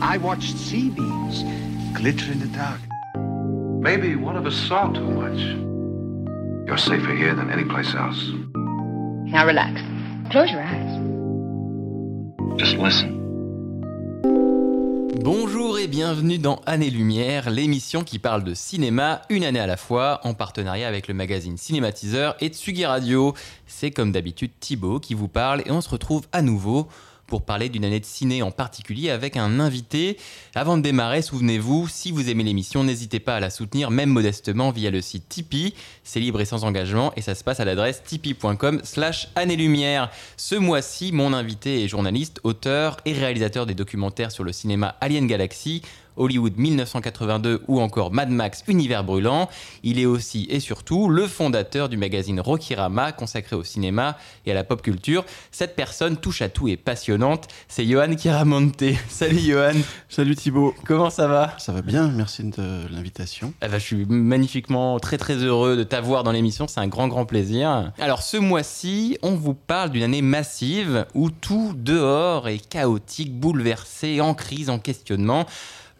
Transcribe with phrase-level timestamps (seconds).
[0.00, 1.42] I watched sea beams
[1.92, 2.80] glitter in the dark.
[3.80, 5.38] Maybe one of us saw too much.
[6.68, 8.30] You're safer here than any place else.
[9.26, 9.80] Now relax.
[10.30, 11.00] Close your eyes.
[12.58, 13.16] Just listen.
[15.20, 19.76] Bonjour et bienvenue dans Année Lumière, l'émission qui parle de cinéma une année à la
[19.76, 23.34] fois, en partenariat avec le magazine Cinématiseur et Tsugi Radio.
[23.66, 26.88] C'est comme d'habitude Thibaut qui vous parle et on se retrouve à nouveau
[27.28, 30.16] pour parler d'une année de ciné en particulier avec un invité.
[30.56, 34.72] Avant de démarrer, souvenez-vous, si vous aimez l'émission, n'hésitez pas à la soutenir, même modestement,
[34.72, 35.74] via le site Tipeee.
[36.02, 40.10] C'est libre et sans engagement et ça se passe à l'adresse tipeee.com slash année-lumière.
[40.36, 45.26] Ce mois-ci, mon invité est journaliste, auteur et réalisateur des documentaires sur le cinéma Alien
[45.26, 45.82] Galaxy,
[46.18, 49.48] Hollywood 1982 ou encore Mad Max Univers Brûlant.
[49.82, 54.54] Il est aussi et surtout le fondateur du magazine Rokirama consacré au cinéma et à
[54.54, 55.24] la pop culture.
[55.50, 58.84] Cette personne touche à tout et passionnante, c'est Johan Kiramonte.
[59.08, 59.74] Salut Johan.
[60.08, 60.74] Salut Thibaut.
[60.84, 61.54] Comment ça va?
[61.58, 63.52] Ça va bien, merci de l'invitation.
[63.62, 67.08] Eh ben, je suis magnifiquement très très heureux de t'avoir dans l'émission, c'est un grand
[67.08, 67.92] grand plaisir.
[67.98, 74.20] Alors ce mois-ci, on vous parle d'une année massive où tout dehors est chaotique, bouleversé,
[74.20, 75.46] en crise, en questionnement.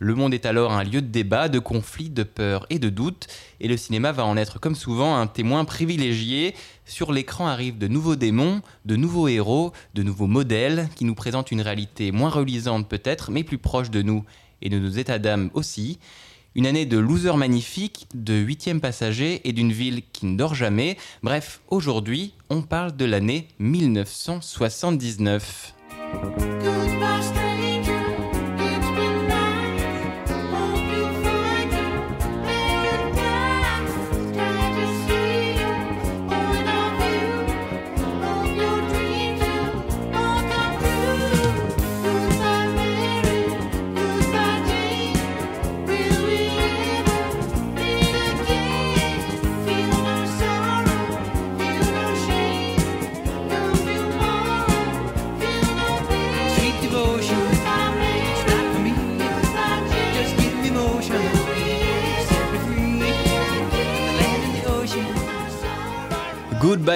[0.00, 3.26] Le monde est alors un lieu de débat, de conflit, de peur et de doute,
[3.60, 6.54] et le cinéma va en être comme souvent un témoin privilégié.
[6.84, 11.50] Sur l'écran arrivent de nouveaux démons, de nouveaux héros, de nouveaux modèles qui nous présentent
[11.50, 14.24] une réalité moins relisante peut-être, mais plus proche de nous
[14.62, 15.98] et de nos états d'âme aussi.
[16.54, 20.96] Une année de losers magnifiques, de huitième passager et d'une ville qui ne dort jamais.
[21.22, 25.74] Bref, aujourd'hui, on parle de l'année 1979.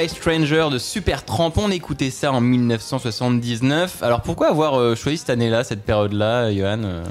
[0.09, 4.03] Stranger de Super Tramp, on écoutait ça en 1979.
[4.03, 7.05] Alors pourquoi avoir euh, choisi cette année-là, cette période-là, Johan euh?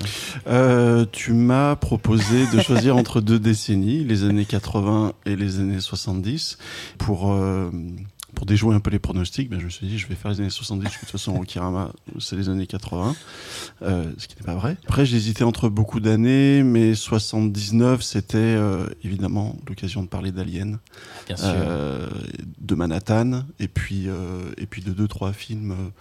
[0.47, 5.79] Euh, tu m'as proposé de choisir entre deux décennies, les années 80 et les années
[5.79, 6.57] 70,
[6.97, 7.35] pour
[8.41, 9.51] pour déjouer un peu les pronostics.
[9.51, 11.11] Ben, je me suis dit, je vais faire les années 70, parce que de toute
[11.11, 13.15] façon, Okirama, c'est les années 80,
[13.83, 14.77] euh, ce qui n'est pas vrai.
[14.85, 20.79] Après, j'hésitais entre beaucoup d'années, mais 79, c'était euh, évidemment l'occasion de parler d'Alien.
[21.27, 21.37] Sûr.
[21.39, 22.09] euh,
[22.59, 24.07] de Manhattan et puis
[24.57, 25.91] et puis de deux trois films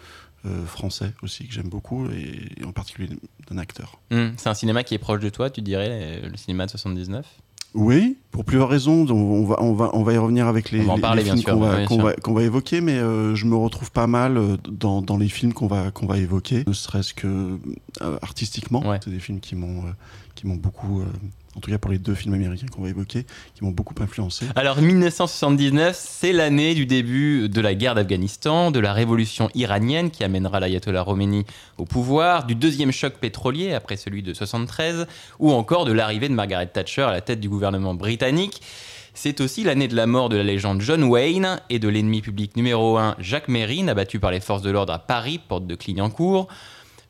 [0.46, 3.10] euh, français aussi que j'aime beaucoup et, et en particulier
[3.50, 4.00] d'un acteur.
[4.10, 7.26] Hum, c'est un cinéma qui est proche de toi, tu dirais, le cinéma de 79
[7.75, 9.06] Oui, pour plusieurs raisons.
[9.10, 11.19] On, va on va on va y revenir avec les, On va en les- parler,
[11.22, 12.03] les bien films qu'on va sûr.
[12.03, 15.28] va qu'on va évoquer, mais euh, je me retrouve pas mal euh, dans dans les
[15.28, 17.58] films qu'on va qu'on va évoquer, ne serait-ce que
[18.03, 18.86] euh, artistiquement.
[18.88, 18.98] Ouais.
[19.04, 19.91] C'est des films qui m'ont euh,
[20.34, 21.04] qui m'ont beaucoup euh,
[21.56, 24.47] en tout cas pour les deux films américains qu'on va évoquer, qui m'ont beaucoup influencé.
[24.55, 30.22] Alors 1979, c'est l'année du début de la guerre d'Afghanistan, de la révolution iranienne qui
[30.22, 31.44] amènera l'ayatollah Khomeini
[31.78, 35.06] au pouvoir, du deuxième choc pétrolier après celui de 73,
[35.41, 38.62] ou encore de l'arrivée de Margaret Thatcher à la tête du gouvernement britannique.
[39.12, 42.56] C'est aussi l'année de la mort de la légende John Wayne et de l'ennemi public
[42.56, 46.47] numéro 1 Jacques Mérine, abattu par les forces de l'ordre à Paris, porte de Clignancourt.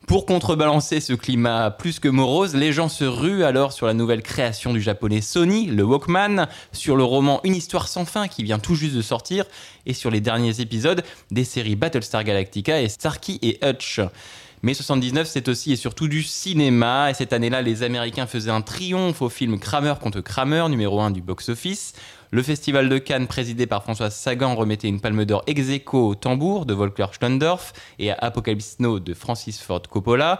[0.07, 4.23] Pour contrebalancer ce climat plus que morose, les gens se ruent alors sur la nouvelle
[4.23, 8.59] création du japonais Sony, le Walkman, sur le roman Une histoire sans fin qui vient
[8.59, 9.45] tout juste de sortir,
[9.85, 14.01] et sur les derniers épisodes des séries Battlestar Galactica et Starkey et Hutch.
[14.63, 18.61] Mais 79, c'est aussi et surtout du cinéma, et cette année-là, les Américains faisaient un
[18.61, 21.93] triomphe au film Kramer contre Kramer, numéro 1 du box-office.
[22.29, 26.15] Le festival de Cannes, présidé par Françoise Sagan, remettait une palme d'or ex aequo au
[26.15, 30.39] tambour de Volker Schlendorf et à Apocalypse Now de Francis Ford Coppola.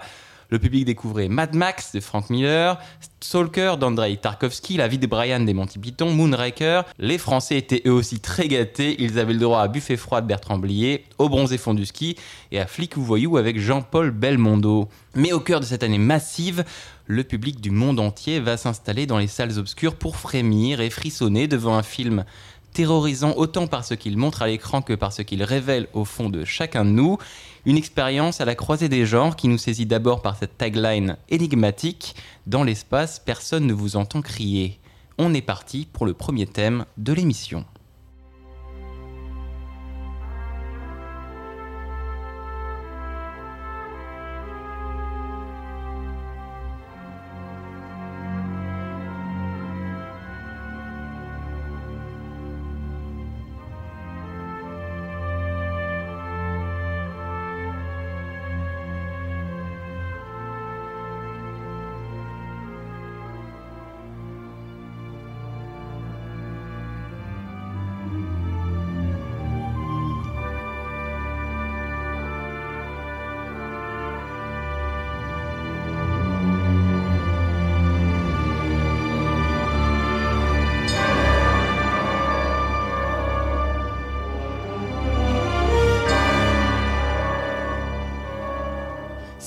[0.52, 2.78] Le public découvrait Mad Max de Frank Miller,
[3.22, 6.84] Stalker d'Andrei Tarkovsky, La vie de Brian des Monty Python, Moonraker.
[7.00, 8.98] Les Français étaient eux aussi très gâtés.
[9.00, 12.18] Ils avaient le droit à Buffet froid de Bertrand Blier, Au bronzé fond du ski
[12.52, 14.90] et à Flic ou voyou avec Jean-Paul Belmondo.
[15.16, 16.66] Mais au cœur de cette année massive,
[17.06, 21.48] le public du monde entier va s'installer dans les salles obscures pour frémir et frissonner
[21.48, 22.26] devant un film
[22.74, 26.30] terrorisant autant par ce qu'il montre à l'écran que par ce qu'il révèle au fond
[26.30, 27.18] de chacun de nous.
[27.64, 32.16] Une expérience à la croisée des genres qui nous saisit d'abord par cette tagline énigmatique
[32.48, 34.80] Dans l'espace, personne ne vous entend crier.
[35.20, 37.64] On est parti pour le premier thème de l'émission.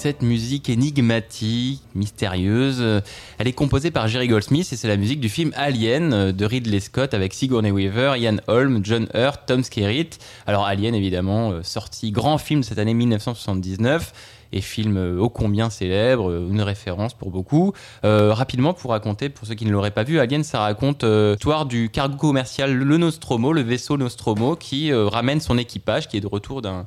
[0.05, 2.85] Cette musique énigmatique, mystérieuse,
[3.39, 6.81] elle est composée par Jerry Goldsmith et c'est la musique du film Alien de Ridley
[6.81, 10.19] Scott avec Sigourney Weaver, Ian Holm, John Hurt, Tom Skerritt.
[10.47, 14.13] Alors Alien évidemment, euh, sorti grand film cette année 1979
[14.53, 17.73] et film euh, ô combien célèbre, euh, une référence pour beaucoup.
[18.03, 21.89] Rapidement, pour raconter, pour ceux qui ne l'auraient pas vu, Alien, ça raconte l'histoire du
[21.89, 26.61] cargo commercial le Nostromo, le vaisseau Nostromo, qui ramène son équipage, qui est de retour
[26.61, 26.85] d'un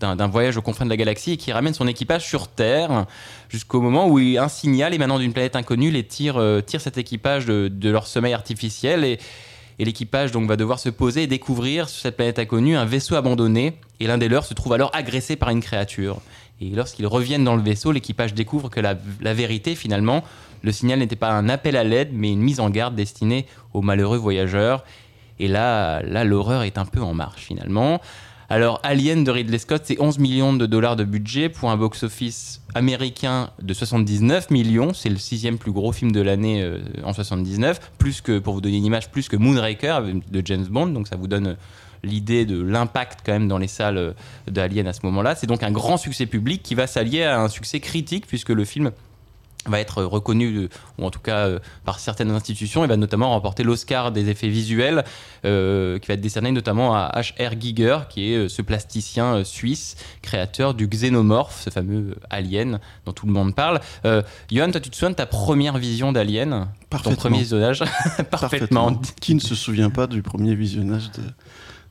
[0.00, 3.06] d'un voyage aux confins de la galaxie et qui ramène son équipage sur Terre
[3.48, 7.46] jusqu'au moment où un signal émanant d'une planète inconnue les tire, euh, tire cet équipage
[7.46, 9.18] de, de leur sommeil artificiel et,
[9.80, 13.14] et l'équipage donc va devoir se poser et découvrir sur cette planète inconnue un vaisseau
[13.14, 16.20] abandonné et l'un des leurs se trouve alors agressé par une créature.
[16.60, 20.22] Et lorsqu'ils reviennent dans le vaisseau, l'équipage découvre que la, la vérité finalement,
[20.62, 23.80] le signal n'était pas un appel à l'aide mais une mise en garde destinée aux
[23.80, 24.84] malheureux voyageurs.
[25.38, 28.02] Et là, là l'horreur est un peu en marche finalement.
[28.52, 32.62] Alors, Alien de Ridley Scott, c'est 11 millions de dollars de budget pour un box-office
[32.74, 34.92] américain de 79 millions.
[34.92, 37.92] C'est le sixième plus gros film de l'année euh, en 79.
[37.98, 40.88] Plus que, pour vous donner une image, plus que Moonraker avec- de James Bond.
[40.88, 41.54] Donc, ça vous donne euh,
[42.02, 44.12] l'idée de l'impact quand même dans les salles euh,
[44.50, 45.36] d'Alien à ce moment-là.
[45.36, 48.64] C'est donc un grand succès public qui va s'allier à un succès critique puisque le
[48.64, 48.90] film
[49.66, 50.68] va être reconnu,
[50.98, 54.48] ou en tout cas euh, par certaines institutions, et va notamment remporter l'Oscar des effets
[54.48, 55.04] visuels,
[55.44, 57.60] euh, qui va être décerné notamment à H.R.
[57.60, 63.26] Giger, qui est euh, ce plasticien suisse, créateur du xénomorphe, ce fameux alien dont tout
[63.26, 63.80] le monde parle.
[64.50, 66.50] Johan, toi tu te souviens de ta première vision d'Alien?
[66.50, 67.16] Ton Parfaitement.
[67.16, 67.84] premier visionnage
[68.30, 69.00] Parfaitement.
[69.20, 71.22] Qui ne se souvient pas du premier visionnage de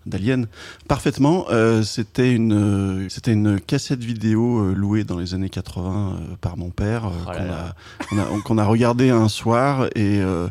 [0.05, 0.47] d'Alien
[0.87, 1.45] Parfaitement.
[1.51, 6.35] euh, c'était une euh, c'était une cassette vidéo euh, louée dans les années 80 euh,
[6.41, 7.75] par mon père euh, Oh qu'on a
[8.09, 10.47] qu'on a, qu'on a regardé un soir et euh,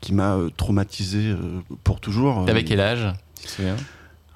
[0.00, 2.44] qui m'a euh, traumatisé euh, pour toujours.
[2.46, 3.06] T'avais quel âge?
[3.40, 3.76] Tu te souviens?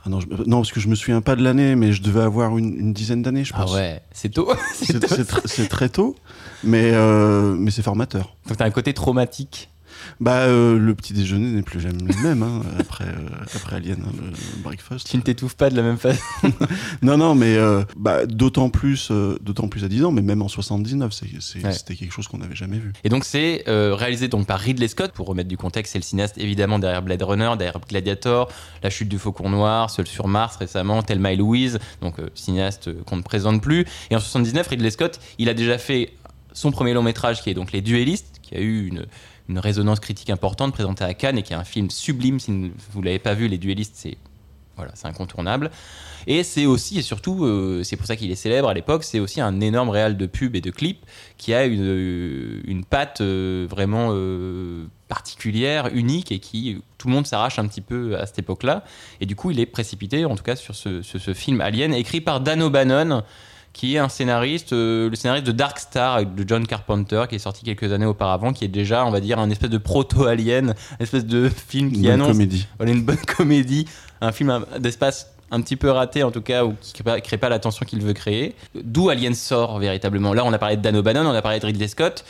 [0.04, 2.20] Ah non, je- non, parce que je me souviens pas de l'année, mais je devais
[2.20, 3.74] avoir une, une dizaine d'années, je Ah pense.
[3.74, 4.48] ouais, c'est tôt.
[4.72, 5.06] c'est C'est tôt.
[5.08, 6.14] c'est tr- c'est très tôt,
[6.62, 8.36] mais, euh, mais c'est formateur.
[8.46, 9.68] Donc t'as un côté traumatique.
[10.20, 13.98] Bah, euh, le petit déjeuner n'est plus jamais le même hein, après, euh, après Alien,
[14.06, 15.08] hein, le, le breakfast.
[15.10, 16.20] Tu ne t'étouffes pas de la même façon.
[17.02, 19.10] Non, non, mais euh, bah, d'autant plus,
[19.40, 21.72] d'autant plus à 10 ans, mais même en 79, c'est- c'est- Ouais.
[21.72, 22.92] c'était quelque chose qu'on n'avait jamais vu.
[23.04, 26.38] Et donc c'est réalisé donc par Ridley Scott pour remettre du contexte, c'est le cinéaste
[26.38, 28.50] évidemment derrière Blade Runner, derrière Gladiator,
[28.82, 33.16] La chute du Faucon Noir, Seul sur Mars récemment, Thelma et Louise, donc cinéaste qu'on
[33.16, 33.84] ne présente plus.
[34.10, 36.12] Et en 79, Ridley Scott, il a déjà fait
[36.52, 39.06] son premier long métrage qui est donc Les Duellistes, qui a eu une,
[39.48, 42.40] une résonance critique importante présenté à Cannes et qui est un film sublime.
[42.40, 44.16] Si vous l'avez pas vu, Les Duellistes, c'est
[44.76, 45.70] voilà, c'est incontournable.
[46.26, 49.20] Et c'est aussi et surtout, euh, c'est pour ça qu'il est célèbre à l'époque, c'est
[49.20, 51.02] aussi un énorme réal de pub et de clips
[51.38, 54.10] qui a une, euh, une patte euh, vraiment
[55.08, 58.84] particulière, unique et qui tout le monde s'arrache un petit peu à cette époque-là.
[59.20, 61.94] Et du coup, il est précipité, en tout cas, sur ce, ce- ce film Alien,
[61.94, 63.22] écrit par Dan O'Bannon,
[63.76, 67.38] qui est un scénariste, euh, le scénariste de Dark Star de John Carpenter, qui est
[67.38, 71.02] sorti quelques années auparavant, qui est déjà, on va dire, un espèce de proto-alien, un
[71.02, 72.66] espèce de film Une qui bonne annonce comédie.
[72.78, 73.84] voilà, une bonne comédie,
[74.22, 77.50] un film d'espace un petit peu raté en tout cas, ou qui pas, crée pas
[77.50, 78.54] l'attention qu'il veut créer.
[78.74, 80.32] D'où Alien sort véritablement.
[80.32, 82.24] Là, on a parlé de Dan O'Bannon, on a parlé de Ridley Scott.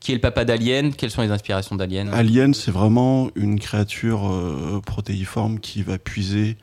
[0.00, 0.92] Qui est le papa d'Alien?
[0.92, 2.12] Quelles sont les inspirations d'Alien?
[2.12, 6.58] Alien, c'est vraiment une créature euh, protéiforme qui va puiser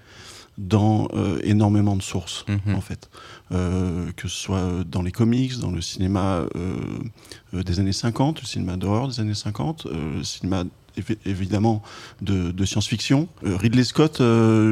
[0.57, 2.75] dans euh, énormément de sources, Mhm.
[2.75, 3.09] en fait.
[3.51, 8.47] Euh, que ce soit dans les comics, dans le cinéma euh, des années 50, le
[8.47, 10.63] cinéma d'horreur des années 50, euh, le cinéma
[10.97, 11.81] évi- évidemment
[12.21, 13.27] de, de science-fiction.
[13.43, 14.21] Ridley Scott,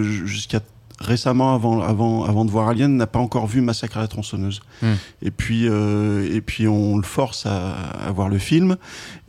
[0.04, 0.62] jusqu'à
[1.00, 4.60] récemment, avant, avant, avant de voir Alien, n'a pas encore vu Massacre à la tronçonneuse.
[4.82, 4.96] Hmm.
[5.22, 8.76] Et puis, euh, et puis on le force à, à voir le film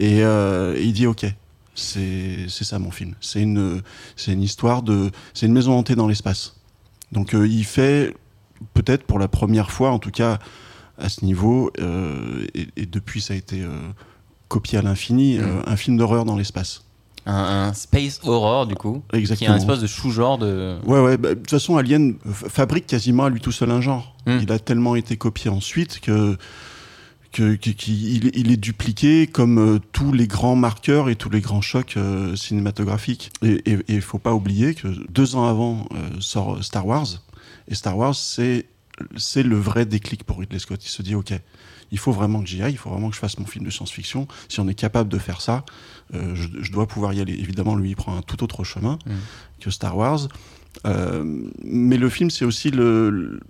[0.01, 1.27] et, euh, et il dit ok.
[1.81, 3.15] C'est ça mon film.
[3.21, 3.83] C'est une,
[4.17, 5.11] c'est une histoire de.
[5.35, 6.57] C'est une maison hantée dans l'espace.
[7.13, 8.15] Donc euh, il fait,
[8.75, 10.39] peut-être pour la première fois, en tout cas
[10.99, 13.71] à ce niveau, euh, et, et depuis ça a été euh,
[14.49, 16.85] copié à l'infini, euh, un film d'horreur dans l'espace.
[17.27, 19.53] un, un space horror du coup, qui est Exactement.
[19.55, 20.77] un espèce de sous-genre de.
[20.85, 21.17] Ouais, ouais.
[21.17, 24.15] bah, De toute façon, Alien fa- fabrique quasiment à lui tout seul un genre.
[24.27, 24.39] Mm.
[24.43, 26.37] Il a tellement été copié ensuite que
[27.33, 27.59] que-
[27.89, 32.35] il est dupliqué comme euh, tous les grands marqueurs et tous les grands chocs euh,
[32.37, 33.31] cinématographiques.
[33.43, 37.07] Et il faut pas oublier que deux ans avant euh, sort Star Wars.
[37.69, 38.67] Et Star Wars, c'est
[39.17, 40.85] c'est le vrai déclic pour Ridley Scott.
[40.85, 41.33] Il se dit, ok,
[41.91, 43.71] il faut vraiment que j'y aille, il faut vraiment que je fasse mon film de
[43.71, 44.29] science-fiction.
[44.49, 45.65] Si on est capable de faire ça,
[46.13, 47.33] je, je dois pouvoir y aller.
[47.33, 49.11] Évidemment, lui, il prend un tout autre chemin Mm.
[49.61, 50.29] que Star Wars.
[51.65, 53.41] Mais le film, c'est aussi le, le-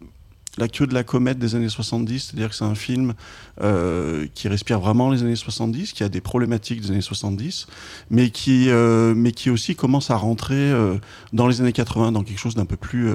[0.59, 3.15] la queue de la comète des années 70, c'est-à-dire que c'est un film
[3.63, 7.67] euh, qui respire vraiment les années 70, qui a des problématiques des années 70,
[8.11, 10.99] mais qui, euh, mais qui aussi commence à rentrer euh,
[11.33, 13.11] dans les années 80, dans quelque chose d'un peu plus,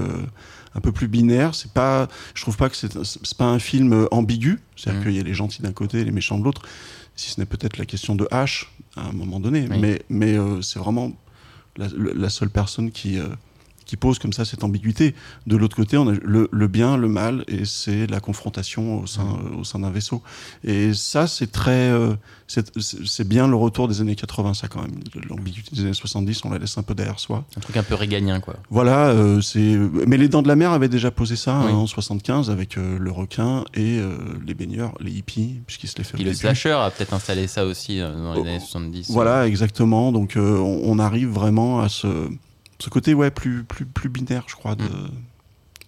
[0.75, 1.55] un peu plus binaire.
[1.55, 2.93] C'est pas, je trouve pas que c'est,
[3.37, 5.07] pas un film ambigu, c'est-à-dire Mhm.
[5.07, 6.61] qu'il y a les gentils d'un côté et les méchants de l'autre,
[7.17, 9.77] si ce n'est peut-être la question de H à un moment donné, Oui.
[9.79, 11.11] mais, mais c'est vraiment
[11.75, 13.19] la, la seule personne qui,
[13.85, 15.15] qui pose comme ça cette ambiguïté.
[15.47, 19.07] De l'autre côté, on a le, le bien, le mal, et c'est la confrontation au
[19.07, 20.21] sein, au sein d'un vaisseau.
[20.63, 22.13] Et ça, c'est très, euh,
[22.47, 24.99] c'est bien le retour des années 80, ça quand même.
[25.29, 27.45] L'ambiguïté des années 70, on la laisse un peu derrière soi.
[27.57, 28.55] Un truc un peu réganien, quoi.
[28.69, 29.77] Voilà, euh, c'est.
[30.07, 32.97] Mais les Dents de la Mer avaient déjà posé ça hein, en 75 avec euh,
[32.99, 33.99] le requin et
[34.45, 36.03] les baigneurs, les hippies, puisqu'ils se les.
[36.03, 39.11] Puis au le slasher a peut-être installé ça aussi dans les Oh, années 70.
[39.11, 40.11] Voilà, exactement.
[40.11, 42.07] Donc on, on arrive vraiment à ce,
[42.79, 44.87] ce côté ouais, plus, plus, plus binaire, je crois, de, Mm.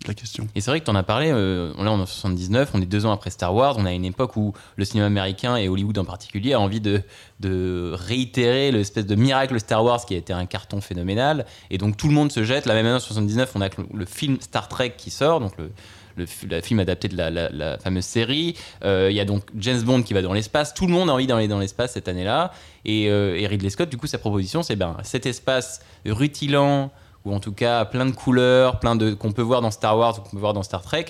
[0.03, 0.48] de la question.
[0.56, 2.82] Et c'est vrai que tu en as parlé, euh, là on est en 79, on
[2.82, 5.67] est deux ans après Star Wars, on a une époque où le cinéma américain et
[5.67, 7.01] Hollywood en particulier a envie de,
[7.39, 11.46] de réitérer l'espèce de miracle Star Wars qui a été un carton phénoménal.
[11.72, 12.65] Et donc tout le monde se jette.
[12.67, 15.58] La même année en 79, on a le, le film Star Trek qui sort, donc
[15.58, 15.72] le,
[16.18, 18.56] le, film adapté de la, fameuse série.
[18.84, 20.74] Euh, Il y a donc James Bond qui va dans l'espace.
[20.74, 22.52] Tout le monde a envie d'aller dans l'espace cette année-là.
[22.86, 26.92] Et, euh, et Ridley Scott, du coup, sa proposition, c'est ben, cet espace rutilant,
[27.26, 30.20] ou en tout cas plein de couleurs, plein de qu'on peut voir dans Star Wars,
[30.20, 31.06] ou qu'on peut voir dans Star Trek.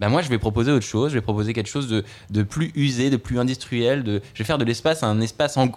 [0.00, 1.10] Ben moi, je vais proposer autre chose.
[1.10, 4.02] Je vais proposer quelque chose de, de plus usé, de plus industriel.
[4.34, 5.18] Je vais faire de l'espace un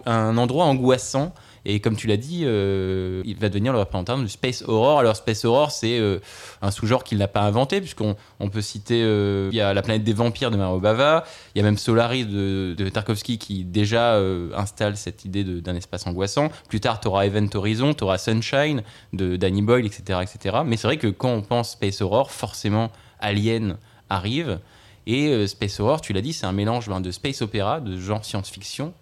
[0.05, 1.33] un endroit angoissant.
[1.65, 4.99] Et comme tu l'as dit, euh, il va devenir le représentant du space horror.
[4.99, 6.19] Alors space horror, c'est euh,
[6.61, 9.81] un sous-genre qu'il n'a pas inventé, puisqu'on on peut citer, euh, il y a la
[9.81, 11.23] planète des vampires de Mario Bava,
[11.55, 14.19] il y a même Solaris de, de Tarkovsky qui déjà
[14.55, 16.49] installe cette idée d'un espace angoissant.
[16.69, 20.57] Plus tard, tu auras Event Horizon, tu auras Sunshine de Danny Boyle, etc., etc.
[20.65, 23.77] Mais c'est vrai que quand on pense space horror, forcément Alien
[24.09, 24.59] arrive.
[25.07, 28.23] Et space horror, tu l'as dit, c'est un mélange ben, de space opéra, de genre
[28.23, 28.93] science-fiction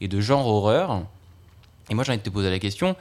[0.00, 1.04] et de genre horreur.
[1.90, 2.96] Et moi, j'ai envie de te poser la question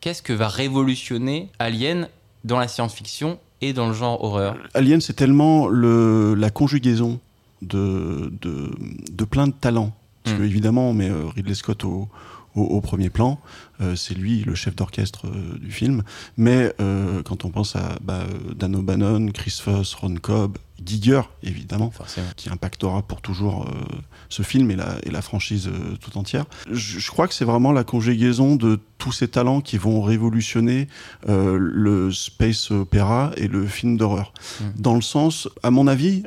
[0.00, 2.08] qu'est-ce que va révolutionner Alien
[2.44, 7.20] dans la science-fiction et dans le genre horreur Alien, c'est tellement le, la conjugaison
[7.62, 8.70] de, de,
[9.10, 9.92] de plein de talents.
[10.22, 10.38] Parce Mm.
[10.40, 12.08] que, évidemment, on met euh, Ridley Scott au,
[12.54, 13.38] au, au premier plan.
[13.80, 16.02] Euh, c'est lui le chef d'orchestre euh, du film.
[16.36, 18.24] Mais euh, quand on pense à bah,
[18.56, 22.26] Dan O'Bannon, Chris Foss, Ron Cobb, Giger, évidemment, Forcément.
[22.36, 23.84] qui impactera pour toujours euh,
[24.28, 26.46] ce film et la, et la franchise euh, tout entière.
[26.70, 30.88] Je, je crois que c'est vraiment la conjugaison de tous ces talents qui vont révolutionner
[31.28, 34.32] euh, le space opéra et le film d'horreur.
[34.60, 34.64] Mm.
[34.80, 36.24] Dans le sens, à mon avis,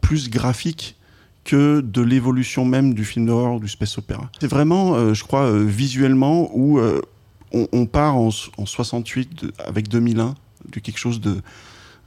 [0.00, 0.96] plus graphique
[1.44, 4.30] que de l'évolution même du film d'horreur ou du space opéra.
[4.40, 6.80] C'est vraiment, je crois, visuellement où
[7.52, 10.34] on, on part en, en 68 de- avec 2001
[10.72, 11.40] de quelque chose de,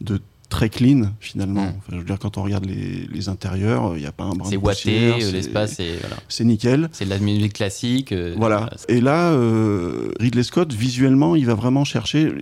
[0.02, 0.20] de
[0.50, 1.64] très clean finalement.
[1.66, 1.74] Mm.
[1.78, 4.32] Enfin, je veux dire, quand on regarde les, les intérieurs, il n'y a pas un
[4.32, 6.16] brin de poussière, euh, c'est- l'espace, c'est voilà.
[6.28, 6.90] c'est nickel.
[6.92, 8.12] C'est de la musique classique.
[8.12, 8.70] euh, Voilà.
[8.88, 12.34] Et là, euh, Ridley Scott, visuellement, il va vraiment chercher.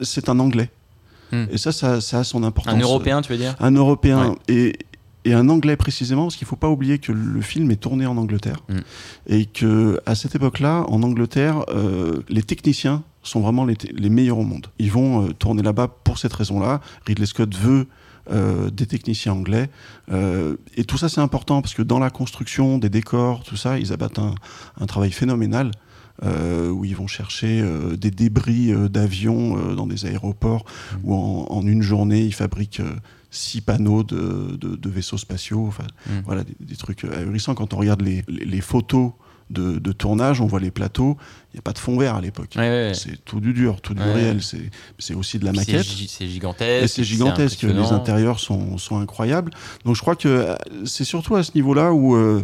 [0.00, 0.70] C'est un anglais.
[1.32, 1.46] Hmm.
[1.50, 2.74] Et ça, ça, ça a son importance.
[2.74, 3.56] Un européen, tu veux dire?
[3.60, 4.36] Un européen.
[4.48, 4.74] Et,
[5.24, 8.06] et un anglais précisément, parce qu'il ne faut pas oublier que le film est tourné
[8.06, 8.60] en Angleterre.
[8.68, 8.80] Hmm.
[9.26, 14.38] Et que à cette époque-là, en Angleterre, euh, les techniciens sont vraiment les, les meilleurs
[14.38, 14.66] au monde.
[14.78, 16.80] Ils vont euh, tourner là-bas pour cette raison-là.
[17.06, 17.86] Ridley Scott veut
[18.30, 19.70] euh, des techniciens anglais.
[20.12, 23.78] Euh, et tout ça, c'est important parce que dans la construction des décors, tout ça,
[23.78, 24.34] ils abattent un,
[24.80, 25.70] un travail phénoménal.
[26.22, 30.64] euh, où ils vont chercher euh, des débris euh, d'avions euh, dans des aéroports,
[31.02, 32.94] où en, en une journée, ils fabriquent euh,
[33.34, 35.66] six panneaux de, de- de vaisseaux spatiaux.
[35.66, 36.10] Enfin, Mm.
[36.24, 37.54] voilà, des, des trucs ahurissants.
[37.54, 39.12] Quand on regarde les, les- les photos
[39.50, 41.18] de, de tournage, on voit les plateaux,
[41.52, 42.52] il n'y a pas de fond vert à l'époque.
[42.56, 42.94] Ouais, ouais, ouais.
[42.94, 44.40] C'est tout du dur, tout du réel.
[44.98, 45.84] C'est aussi de la Puis maquette.
[46.08, 46.94] C'est gigantesque.
[46.94, 49.50] C'est gigantesque, les intérieurs sont, sont incroyables.
[49.84, 50.54] Donc je crois que euh,
[50.86, 52.42] c'est surtout à ce niveau-là où, euh,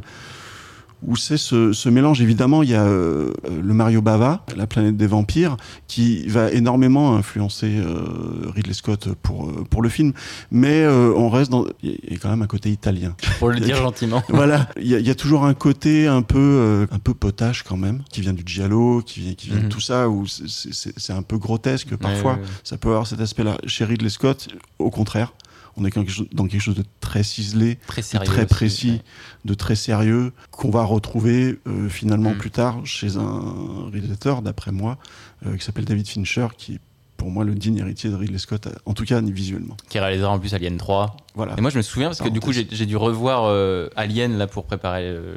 [1.07, 2.21] où c'est ce, ce mélange.
[2.21, 5.57] Évidemment, il y a euh, le Mario Bava, la planète des vampires,
[5.89, 10.13] qui va énormément influencer euh, Ridley Scott pour, euh, pour le film.
[10.51, 11.65] Mais euh, on reste dans...
[11.83, 13.15] Il y a- quand même un côté italien.
[13.39, 14.23] Pour le dire gentiment.
[14.29, 17.15] voilà, il y, a- il y a toujours un côté un peu, euh, un peu
[17.15, 19.65] potache quand même, qui vient du giallo, qui vient, qui vient Mhm.
[19.65, 22.33] de tout ça, où c'est- un peu grotesque parfois.
[22.33, 22.51] Ouais, ouais, ouais.
[22.63, 23.59] Ça peut avoir cet aspect-là.
[23.67, 25.33] Chez Ridley Scott, au contraire,
[25.77, 25.95] on est
[26.33, 29.03] dans quelque chose, de très ciselé, Très de très précis,
[29.45, 32.39] de très sérieux, qu'on va retrouver euh, finalement Mm.
[32.39, 34.99] plus tard chez un réalisateur, d'après moi,
[35.47, 36.81] euh, qui s'appelle David Fincher, qui est
[37.17, 39.77] pour moi le digne héritier de Ridley Scott, en tout cas visuellement.
[39.91, 41.17] Qui réalisera en plus Alien 3.
[41.35, 41.55] Voilà.
[41.59, 44.47] Et moi, je me souviens parce que du coup, j'ai dû revoir euh, Alien là
[44.47, 45.37] pour préparer euh,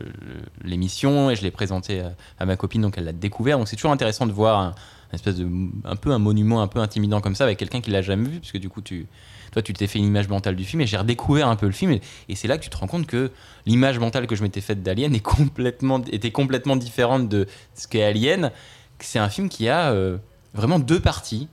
[0.63, 3.57] l'émission et je l'ai présenté à, à ma copine, donc elle l'a découvert.
[3.57, 4.75] Donc c'est toujours intéressant de voir un,
[5.11, 5.47] une espèce de
[5.83, 8.39] un peu un monument un peu intimidant comme ça avec quelqu'un qui l'a jamais vu,
[8.39, 9.07] parce que du coup tu
[9.53, 11.71] toi tu t'es fait une image mentale du film et j'ai redécouvert un peu le
[11.71, 13.31] film et, et c'est là que tu te rends compte que
[13.65, 18.03] l'image mentale que je m'étais faite d'Alien est complètement était complètement différente de ce qu'est
[18.03, 18.51] Alien.
[18.99, 20.17] C'est un film qui a euh,
[20.53, 21.47] vraiment deux parties.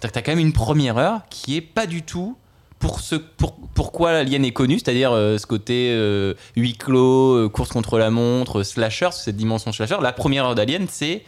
[0.00, 2.36] Que t'as quand même une première heure qui est pas du tout
[2.78, 7.48] pour ce pour, pourquoi l'alien est connu, c'est-à-dire euh, ce côté euh, huis clos, euh,
[7.48, 9.96] course contre la montre, slasher, cette dimension slasher.
[10.00, 11.24] La première heure d'Alien, c'est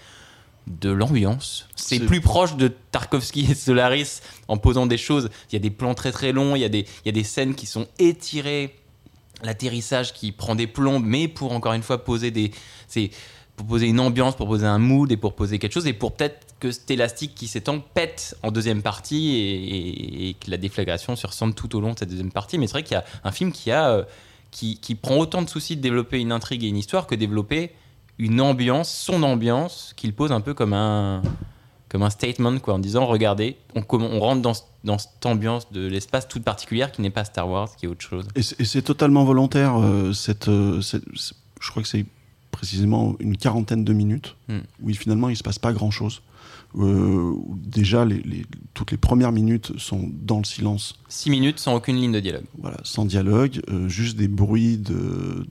[0.69, 1.67] de l'ambiance.
[1.75, 4.21] C'est- plus proche de Tarkovsky et Solaris
[4.51, 5.31] en posant des choses.
[5.51, 7.13] Il y a des plans très très longs, il y a des, il y a
[7.13, 8.75] des scènes qui sont étirées,
[9.43, 12.51] l'atterrissage qui prend des plombes, mais pour encore une fois poser des.
[12.89, 13.11] C'est
[13.69, 16.47] poser une ambiance, pour poser un mood et pour poser quelque chose et pour peut-être
[16.61, 21.55] que cet élastique qui s'étend pète en deuxième partie et, que la déflagration se ressente
[21.55, 22.57] tout au long de cette deuxième partie.
[22.57, 24.05] Mais c'est vrai qu'il y a un film qui a euh,
[24.51, 27.73] qui, qui prend autant de soucis de développer une intrigue et une histoire que développer
[28.19, 31.23] une ambiance, son ambiance, qu'il pose un peu comme un
[31.91, 34.53] comme un statement quoi, en disant regardez, on, on rentre dans,
[34.85, 38.01] dans cette ambiance de l'espace toute particulière qui n'est pas Star Wars, qui est autre
[38.01, 38.27] chose.
[38.37, 39.77] Et c'est totalement volontaire.
[39.79, 41.05] euh, cette, euh, cette-
[41.61, 42.07] je crois que c'est
[42.53, 44.61] précisément une quarantaine de minutes Hmm.
[44.83, 46.23] où il, finalement il se passe pas grand chose.
[46.75, 51.75] Où déjà, les, les- toutes les premières minutes sont dans le silence, Six minutes sans
[51.75, 52.45] aucune ligne de dialogue.
[52.59, 55.45] voilà, sans dialogue, euh, juste des bruits de,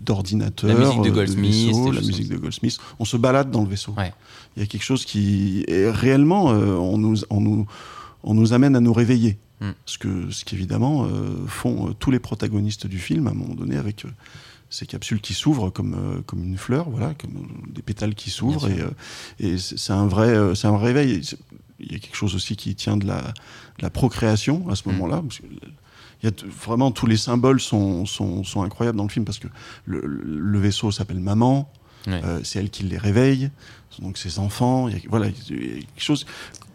[0.00, 2.78] d'ordinateur, La musique de euh, Goldsmith, vaisseau, la musique de Goldsmith.
[2.98, 3.92] On se balade dans le vaisseau.
[3.96, 4.12] Ouais.
[4.56, 7.66] Il y a quelque chose qui est réellement, euh, on, nous, on, nous,
[8.22, 9.38] on nous amène à nous réveiller.
[9.60, 9.70] Mm.
[9.86, 13.54] Ce que, ce qu'évidemment euh, font euh, tous les protagonistes du film à un moment
[13.54, 14.08] donné avec euh,
[14.74, 18.30] ces capsules qui s'ouvrent comme, euh, comme une fleur, voilà, comme euh, des pétales qui
[18.30, 18.68] s'ouvrent.
[18.68, 18.90] Et, euh,
[19.38, 21.22] et c'est, un vrai, c'est un vrai réveil.
[21.78, 24.88] Il y a quelque chose aussi qui tient de la, de la procréation à ce
[24.88, 24.92] Mm.
[24.92, 25.22] moment-là.
[26.22, 26.32] il y a
[26.66, 29.48] vraiment tous les symboles sont, sont, sont incroyables dans le film parce que
[29.86, 31.70] le, vaisseau s'appelle Maman,
[32.08, 33.50] euh, c'est elle qui les réveille,
[34.00, 34.88] donc ses enfants.
[34.88, 36.26] Il y a, voilà, il y a quelque chose.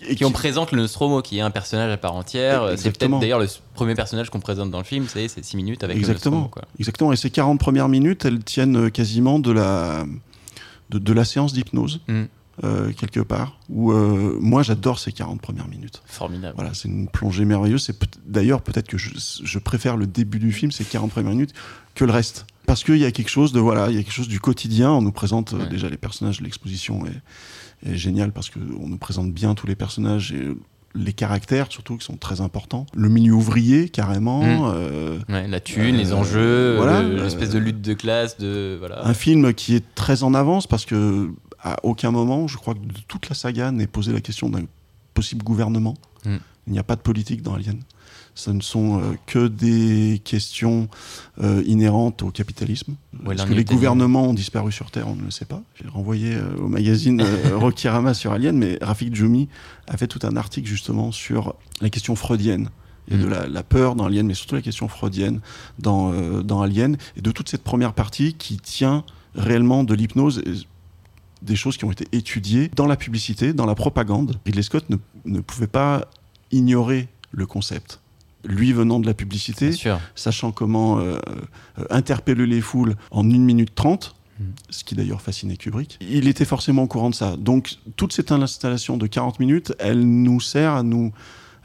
[0.08, 2.74] Et qui on présente le Nostromo, qui est un personnage à part entière.
[2.78, 5.84] C'est peut-être d'ailleurs le premier personnage qu'on présente dans le film, c'est c'est 6 minutes
[5.84, 6.38] avec le Exactement.
[6.38, 6.50] Nostromo.
[6.52, 6.64] Quoi.
[6.80, 7.12] Exactement.
[7.14, 10.06] Et ces 40 premières minutes, elles tiennent euh, quasiment de la,
[10.90, 12.24] de, de la séance d'hypnose, Mm.
[12.64, 13.58] euh, quelque part.
[13.70, 16.02] Où euh, moi, j'adore ces 40 premières minutes.
[16.06, 16.54] Formidable.
[16.56, 17.84] Voilà, c'est une plongée merveilleuse.
[17.84, 19.10] C'est d'ailleurs peut-être que je,
[19.44, 21.54] je préfère le début du film, ces 40 premières minutes,
[21.96, 22.46] que le reste.
[22.66, 24.92] Parce qu'il y a quelque chose de voilà, il y a quelque chose du quotidien.
[24.92, 25.68] On nous présente euh, Ouais.
[25.70, 26.40] déjà les personnages.
[26.42, 27.22] L'exposition est,
[27.86, 30.50] est géniale parce que on nous présente bien tous les personnages et
[30.96, 32.86] les caractères surtout qui sont très importants.
[32.96, 34.42] Le milieu ouvrier carrément.
[34.44, 34.72] Mm.
[34.74, 38.76] euh, Ouais, la thune, les Euh, enjeux, voilà, le- l'espèce de lutte de classe, de
[38.80, 39.06] voilà.
[39.06, 41.30] un film qui est très en avance parce que
[41.62, 44.64] à aucun moment, je crois que de toute la saga n'est posé la question d'un
[45.14, 45.96] possible gouvernement.
[46.26, 46.38] Mm.
[46.68, 47.80] Il n'y a pas de politique dans Alien.
[48.40, 50.88] Ce ne sont euh, que des questions
[51.44, 52.96] euh, inhérentes au capitalisme.
[53.26, 55.62] Ouais, Est-ce que les gouvernements ont disparu sur Terre On ne le sait pas.
[55.76, 57.22] J'ai renvoyé euh, au magazine
[57.54, 59.50] Rokirama sur Alien, mais Rafik Djoumi
[59.88, 62.70] a fait tout un article justement sur la question freudienne
[63.12, 63.30] et de Mm.
[63.30, 65.42] la, la peur dans Alien, mais surtout la question freudienne
[65.80, 69.04] dans, euh, dans Alien, et de toute cette première partie qui tient
[69.36, 70.42] réellement de l'hypnose,
[71.42, 74.40] des choses qui ont été étudiées dans la publicité, dans la propagande.
[74.46, 76.08] Ridley Scott ne, ne pouvait pas
[76.52, 78.00] ignorer le concept.
[78.46, 79.72] Lui venant de la publicité,
[80.16, 81.18] sachant comment euh,
[81.78, 84.44] euh, interpeller les foules en 1 minute 30, Mm.
[84.70, 87.36] ce qui d'ailleurs fascinait Kubrick, il était forcément au courant de ça.
[87.38, 91.12] Donc toute cette installation de 40 minutes, elle nous sert à nous,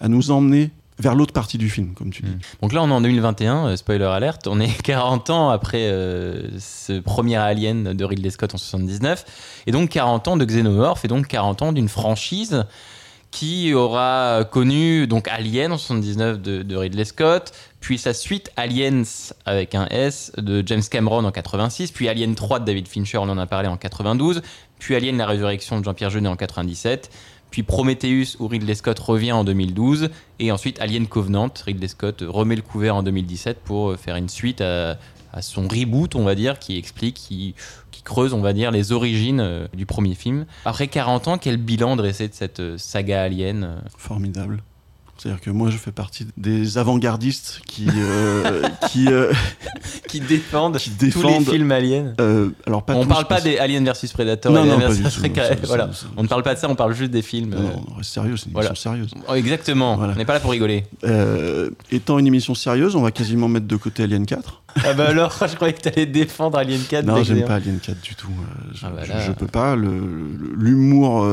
[0.00, 2.30] à nous emmener vers l'autre partie du film, comme tu dis.
[2.30, 2.38] Mm.
[2.62, 6.48] Donc là, on est en 2021, euh, spoiler alerte, on est 40 ans après euh,
[6.58, 9.24] ce premier Alien de Ridley Scott en 79,
[9.66, 12.64] et donc 40 ans de Xenomorph, et donc 40 ans d'une franchise
[13.34, 19.02] qui aura connu donc Alien en 79 de, Ridley Scott, puis sa suite Aliens
[19.44, 23.28] avec un S de James Cameron en 86, puis Alien 3 de David Fincher, on
[23.28, 24.40] en a parlé en 92,
[24.78, 27.10] puis Alien la résurrection de Jean-Pierre Jeunet en 97,
[27.50, 32.54] puis Prometheus où Ridley Scott revient en 2012 et ensuite Alien Covenant, Ridley Scott remet
[32.54, 34.96] le couvert en 2017 pour euh, faire une suite à,
[35.34, 37.54] à son reboot, on va dire, qui explique, qui,
[38.04, 40.44] creuse, on va dire, les origines euh, du premier film.
[40.66, 43.80] Après 40 ans, quel bilan dresser de cette euh, saga Alien euh?
[43.96, 44.62] Formidable.
[45.16, 49.32] C'est-à-dire que moi, je fais partie des avant-gardistes qui, euh, qui, euh,
[50.08, 53.56] qui défendent, Qui tous les films Aliens euh, alors pas On tous, parle pas des
[53.58, 55.20] Alien versus Predator, Non, non, versus tout.
[55.34, 55.92] Ça, voilà.
[55.92, 57.50] ça, On ne parle pas de ça, on parle juste des films.
[57.54, 58.70] Non, on reste sérieux, c'est une Voilà.
[58.70, 59.10] émission sérieuse.
[59.28, 60.12] oh, exactement, Voilà.
[60.14, 60.84] on n'est pas là pour rigoler.
[61.90, 64.62] Étant une émission sérieuse, on va quasiment mettre de côté Alien 4.
[64.84, 67.06] ah bah alors, je croyais que tu allais défendre Alien 4.
[67.06, 68.28] Non, j'aime j'ai- pas Alien 4 du tout.
[68.74, 69.20] Je, Ah bah je- là.
[69.26, 69.76] je peux pas.
[69.76, 71.24] L'humour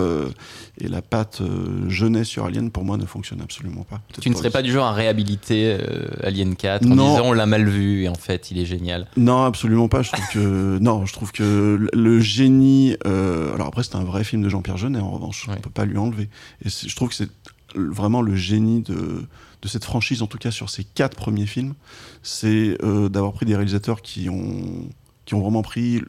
[0.84, 4.02] et la patte euh, jeunesse sur Alien, pour moi, ne fonctionne absolument pas.
[4.22, 4.54] Tu ne serais aussi.
[4.54, 7.10] pas du genre à réhabiliter euh, Alien 4 en Non.
[7.12, 9.08] disant on l'a mal vu et en fait il est génial.
[9.18, 10.02] Non, absolument pas.
[10.02, 12.96] Je trouve que non, je trouve que le- génie.
[13.06, 15.00] euh, alors après, c'est un vrai film de Jean-Pierre Jeunet.
[15.00, 15.56] En revanche, Ouais.
[15.58, 16.30] on peut pas lui enlever.
[16.66, 17.30] Et je trouve que c'est
[17.76, 19.24] vraiment le génie de
[19.62, 21.76] de cette franchise, en tout cas sur ces quatre premiers films,
[22.24, 24.90] c'est euh, d'avoir pris des réalisateurs qui ont
[25.26, 26.02] qui ont vraiment pris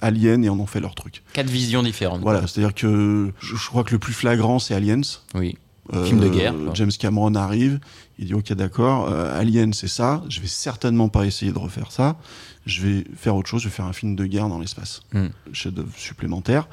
[0.00, 1.22] Alien et en ont fait leur truc.
[1.32, 2.20] Quatre visions différentes.
[2.22, 5.00] Voilà, c'est-à-dire que je, je crois que le plus flagrant c'est Aliens.
[5.34, 5.56] Oui.
[5.92, 6.72] Euh, Film de guerre, quoi.
[6.74, 7.80] James Cameron arrive,
[8.18, 11.90] il dit ok d'accord, euh, Alien c'est ça, je vais certainement pas essayer de refaire
[11.90, 12.16] ça,
[12.64, 15.28] je vais faire autre chose, je vais faire un film de guerre dans l'espace, Hmm.
[15.52, 16.68] chef-d'œuvre supplémentaire.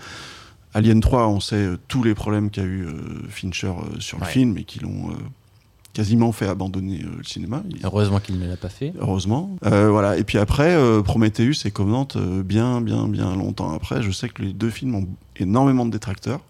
[0.75, 4.25] Alien 3, on sait euh, tous les problèmes qu'a eu euh, Fincher euh, sur le
[4.25, 5.09] film et qui l'ont
[5.97, 7.63] quasiment fait abandonner euh, le cinéma.
[7.71, 8.93] Il- Heureusement qu'il ne l'a pas fait.
[8.99, 9.57] Heureusement.
[9.65, 10.15] Euh, voilà.
[10.17, 12.07] Et puis après, euh, Prometheus et Covenant,
[12.45, 15.07] bien, bien, bien longtemps après, je sais que les deux films ont
[15.38, 16.41] énormément de détracteurs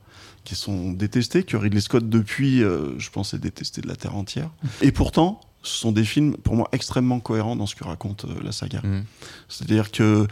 [0.43, 4.49] qui sont détestés, que Ridley Scott depuis, je pense, est détesté de la terre entière.
[4.81, 8.51] Et pourtant, ce sont des films pour moi extrêmement cohérents dans ce que raconte la
[8.51, 8.81] saga.
[8.81, 9.03] Mm.
[9.49, 10.27] C'est-à-dire que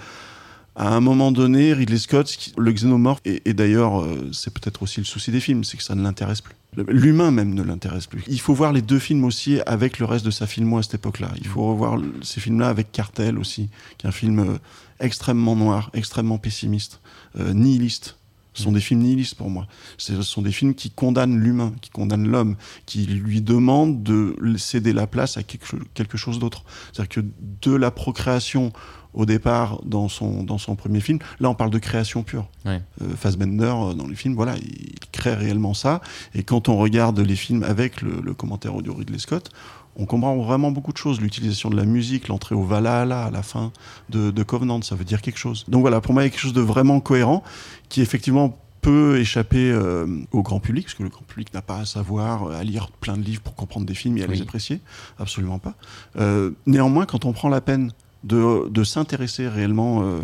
[0.78, 5.06] à un moment donné, Ridley Scott, le xénomorphe, et, et d'ailleurs, c'est peut-être aussi le
[5.06, 6.56] souci des films, c'est que ça ne l'intéresse plus.
[6.88, 8.24] L'humain même ne l'intéresse plus.
[8.28, 10.96] Il faut voir les deux films aussi avec le reste de sa filmo à cette
[10.96, 11.32] époque-là.
[11.38, 14.58] Il faut revoir ces films-là avec Cartel aussi, qui est un film euh,
[15.00, 17.00] extrêmement noir, extrêmement pessimiste,
[17.40, 18.18] euh, nihiliste.
[18.54, 19.68] Ce sont des films nihilistes pour moi.
[19.98, 24.94] Ce sont des films qui condamnent l'humain, qui condamnent l'homme, qui lui demandent de céder
[24.94, 26.64] la place à quelque chose d'autre.
[26.94, 27.26] C'est-à-dire que
[27.70, 28.72] de la procréation
[29.16, 32.48] au départ dans son, dans son premier film, là on parle de création pure.
[32.66, 32.82] Ouais.
[33.02, 36.02] Euh, Fassbender euh, dans les films, voilà, il crée réellement ça.
[36.36, 39.50] Et quand on regarde les films avec le, le commentaire audio Ridley Scott,
[39.98, 41.22] on comprend vraiment beaucoup de choses.
[41.22, 43.72] L'utilisation de la musique, l'entrée au Valhalla à la fin
[44.10, 45.64] de, de Covenant, ça veut dire quelque chose.
[45.70, 47.44] Donc voilà, pour moi, il y a quelque chose de vraiment cohérent
[47.88, 51.80] qui effectivement peut échapper euh, au grand public, parce que le grand public n'a pas
[51.80, 54.36] à savoir, euh, à lire plein de livres pour comprendre des films et à Oui.
[54.36, 54.80] les apprécier.
[55.18, 55.74] Absolument pas.
[56.20, 57.92] Euh, néanmoins, quand on prend la peine
[58.26, 60.20] de, de s'intéresser réellement euh,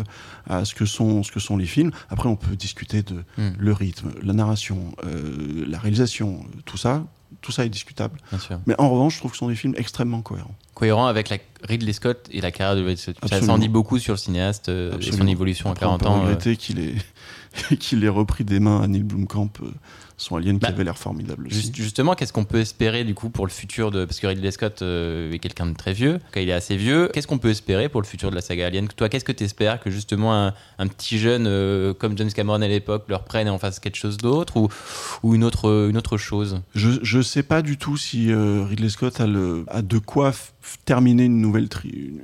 [0.48, 3.50] à ce que, sont, ce que sont les films, après on peut discuter de Mm.
[3.58, 7.04] le rythme, la narration, euh, la réalisation, euh, tout ça,
[7.40, 8.18] tout ça est discutable.
[8.30, 8.60] Bien sûr.
[8.66, 10.54] Mais en revanche, je trouve que ce sont des films extrêmement cohérents.
[10.74, 11.38] Cohérent avec la
[11.68, 13.16] Ridley Scott et la carrière de Ridley Scott.
[13.28, 16.00] Ça s'en dit beaucoup sur le cinéaste euh, et son évolution Après, à on 40
[16.02, 16.20] peut ans.
[16.22, 16.94] regretter qu'il ait,
[17.78, 19.50] qu'il ait repris des mains à Neil Blomkamp,
[20.22, 21.72] son alien Bah, qui avait l'air formidable aussi.
[21.74, 24.82] Justement, qu'est-ce qu'on peut espérer du coup pour le futur de parce que Ridley Scott
[24.82, 27.88] euh, est quelqu'un de très vieux, quand il est assez vieux, qu'est-ce qu'on peut espérer
[27.88, 28.88] pour le futur de la saga Alien?
[28.88, 32.62] Toi, qu'est-ce que tu espères que justement un, un petit jeune euh, comme James Cameron
[32.62, 34.68] à l'époque leur prenne et en fasse quelque chose d'autre ou,
[35.22, 36.60] ou une autre une autre chose?
[36.74, 40.32] Je je sais pas du tout si euh, Ridley Scott a, le, a de quoi
[40.84, 41.68] terminer une nouvelle,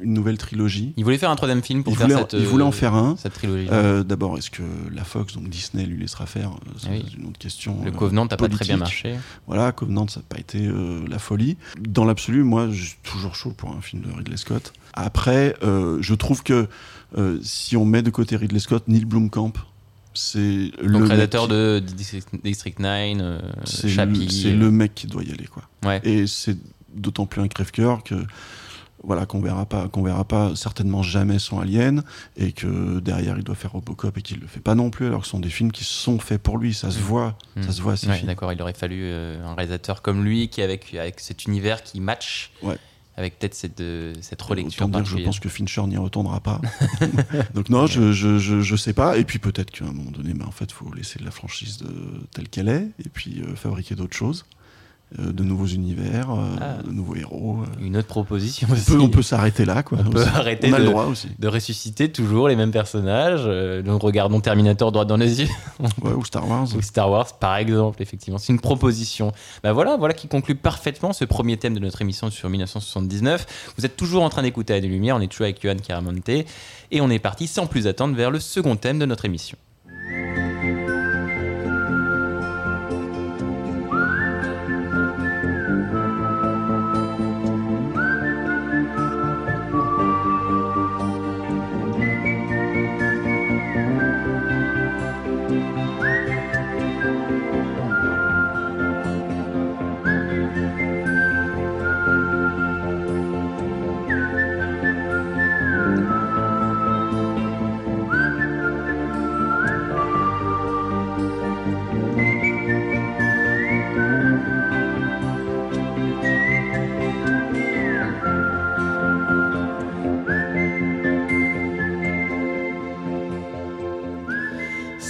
[0.02, 0.92] une nouvelle trilogie.
[0.96, 2.94] Il voulait faire un troisième film pour Il faire voulait, cette il voulait en faire
[2.94, 3.16] un.
[3.16, 3.68] cette trilogie.
[3.70, 7.04] Euh, D'abord, est-ce que la Fox, donc Disney, lui laissera faire euh, C'est Ah oui.
[7.18, 7.78] une autre question.
[7.84, 9.16] le euh, Covenant n'a pas très bien marché.
[9.46, 11.56] Voilà, Covenant, ça n'a pas été euh, la folie.
[11.80, 14.72] Dans l'absolu, moi, je suis toujours chaud pour un film de Ridley Scott.
[14.94, 16.68] Après, euh, je trouve que
[17.42, 19.52] si on met de côté Ridley Scott, Neil Blomkamp,
[20.14, 25.30] c'est le qui- de District District 9, euh, c'est le, le mec qui doit y
[25.30, 25.62] aller, quoi.
[25.84, 26.00] Ouais.
[26.02, 26.56] Et c'est
[26.94, 28.14] d'autant plus un crève-cœur que
[29.04, 32.02] voilà qu'on verra pas qu'on verra pas certainement jamais son Alien
[32.36, 35.20] et que derrière il doit faire Robocop et qu'il le fait pas non plus alors
[35.20, 37.62] que ce sont des films qui sont faits pour lui ça se voit Mm.
[37.62, 40.94] ça se voit Ouais, D'accord, il aurait fallu euh, un réalisateur comme lui qui avec
[40.94, 42.50] avec cet univers qui match.
[42.62, 42.76] Ouais.
[43.16, 46.60] Avec peut-être cette, euh, cette relecture Autant dire, je pense que Fincher n'y retournera pas.
[47.54, 49.18] Donc non, je, je, je, je sais pas.
[49.18, 51.88] Et puis peut-être qu'à un moment donné, mais en fait, faut laisser la franchise de,
[52.32, 54.46] telle qu'elle est et puis euh, fabriquer d'autres choses,
[55.18, 56.82] euh, de nouveaux univers, euh, Ah.
[56.82, 57.60] de nouveaux héros.
[57.62, 57.80] euh.
[57.84, 58.90] Une autre proposition On aussi.
[58.92, 59.98] peut, on peut s'arrêter là, quoi.
[60.04, 60.28] On peut aussi.
[60.28, 61.28] arrêter On a de- le droit aussi.
[61.38, 63.42] de ressusciter toujours les mêmes personnages.
[63.46, 65.48] Euh, nous regardons Terminator droit dans les yeux
[66.02, 66.66] Ouais, ou Star Wars.
[66.76, 68.02] ou Star Wars par exemple.
[68.02, 69.32] Effectivement, c'est une proposition.
[69.62, 73.72] Bah voilà, voilà qui conclut parfaitement ce premier thème de notre émission sur 1979.
[73.78, 75.16] Vous êtes toujours en train d'écouter à des lumières.
[75.16, 78.40] On est toujours avec Johan Caramonte et on est parti sans plus attendre vers le
[78.40, 79.56] second thème de notre émission.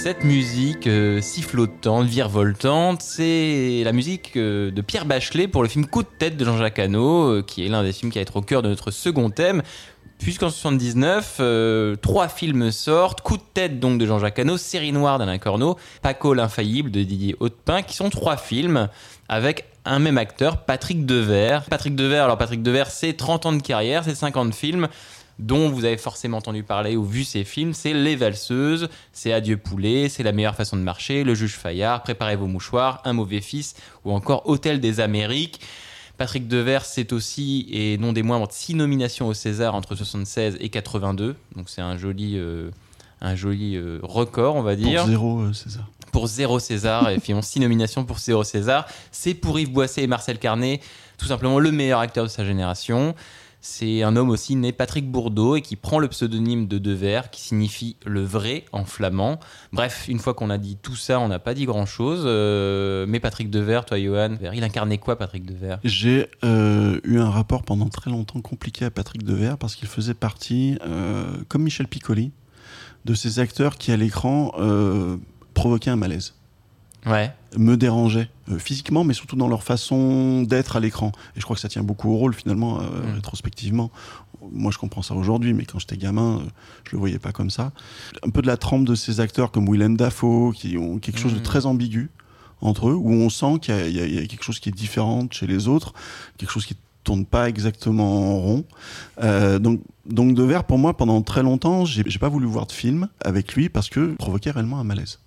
[0.09, 5.85] Cette musique euh, sifflotante, virevoltante, c'est la musique euh, de Pierre Bachelet pour le film
[5.85, 8.35] Coup de tête de Jean-Jacques Hano, euh, qui est l'un des films qui va être
[8.37, 9.61] au cœur de notre second thème.
[10.17, 13.21] Puisqu'en 79, euh, trois films sortent.
[13.21, 17.35] Coup de tête donc de Jean-Jacques Hano, Série noire d'Alain Corneau, Paco l'infaillible de Didier
[17.39, 18.89] Hautepin, qui sont trois films
[19.27, 21.65] avec un même acteur, Patrick Devers.
[21.65, 24.87] Patrick Devers, alors Patrick Devers, c'est 30 ans de carrière, c'est 50 films
[25.39, 29.57] dont vous avez forcément entendu parler ou vu ces films, c'est Les Valseuses, c'est Adieu
[29.57, 33.41] Poulet, c'est La meilleure façon de marcher, Le juge Fayard, Préparez vos mouchoirs, Un mauvais
[33.41, 33.75] fils
[34.05, 35.61] ou encore Hôtel des Amériques.
[36.17, 40.67] Patrick Devers, c'est aussi, et non des moindres, six nominations au César entre 76 et
[40.67, 41.37] 82.
[41.55, 42.71] Donc c'est un joli, euh,
[43.21, 45.89] un joli euh, record, on va dire Pour zéro, euh, César.
[46.11, 48.85] pour zéro César et finalement six nominations pour zéro César.
[49.13, 50.81] C'est pour Yves Boisset et Marcel Carnet,
[51.17, 53.15] tout simplement le meilleur acteur de sa génération.
[53.61, 57.41] C'est un homme aussi né Patrick Bourdeau et qui prend le pseudonyme de Devers, qui
[57.41, 59.39] signifie le vrai en flamand.
[59.73, 62.23] Bref, une fois qu'on a dit tout ça, on n'a pas dit grand-chose.
[62.25, 65.79] Euh, mais Patrick Devers, toi Johan, il incarnait quoi Patrick Devers?
[65.83, 70.13] J'ai euh, eu un rapport pendant très longtemps compliqué à Patrick Devers parce qu'il faisait
[70.13, 72.31] partie, euh, comme Michel Piccoli,
[73.03, 74.53] de ces acteurs qui à l'écran
[75.53, 76.33] provoquaient un malaise.
[77.05, 77.31] Ouais.
[77.57, 81.11] me dérangeaient euh, physiquement, mais surtout dans leur façon d'être à l'écran.
[81.35, 83.15] Et je crois que ça tient beaucoup au rôle finalement, euh, Mm.
[83.15, 83.89] rétrospectivement.
[84.51, 86.49] Moi, je comprends ça aujourd'hui, mais quand j'étais gamin, euh,
[86.85, 87.71] je le voyais pas comme ça.
[88.25, 91.33] Un peu de la trempe de ces acteurs comme Willem Dafoe, qui ont quelque chose
[91.33, 91.43] de Mm.
[91.43, 92.09] très ambigu
[92.61, 95.47] entre eux, où on sent qu'il y a- y, quelque chose qui est différent chez
[95.47, 95.93] les autres,
[96.37, 98.65] quelque chose qui tourne pas exactement en rond.
[99.23, 102.71] Euh, donc, donc De Verre, pour moi, pendant très longtemps, j'ai pas voulu voir de
[102.73, 105.19] film avec lui parce que provoquait réellement un malaise.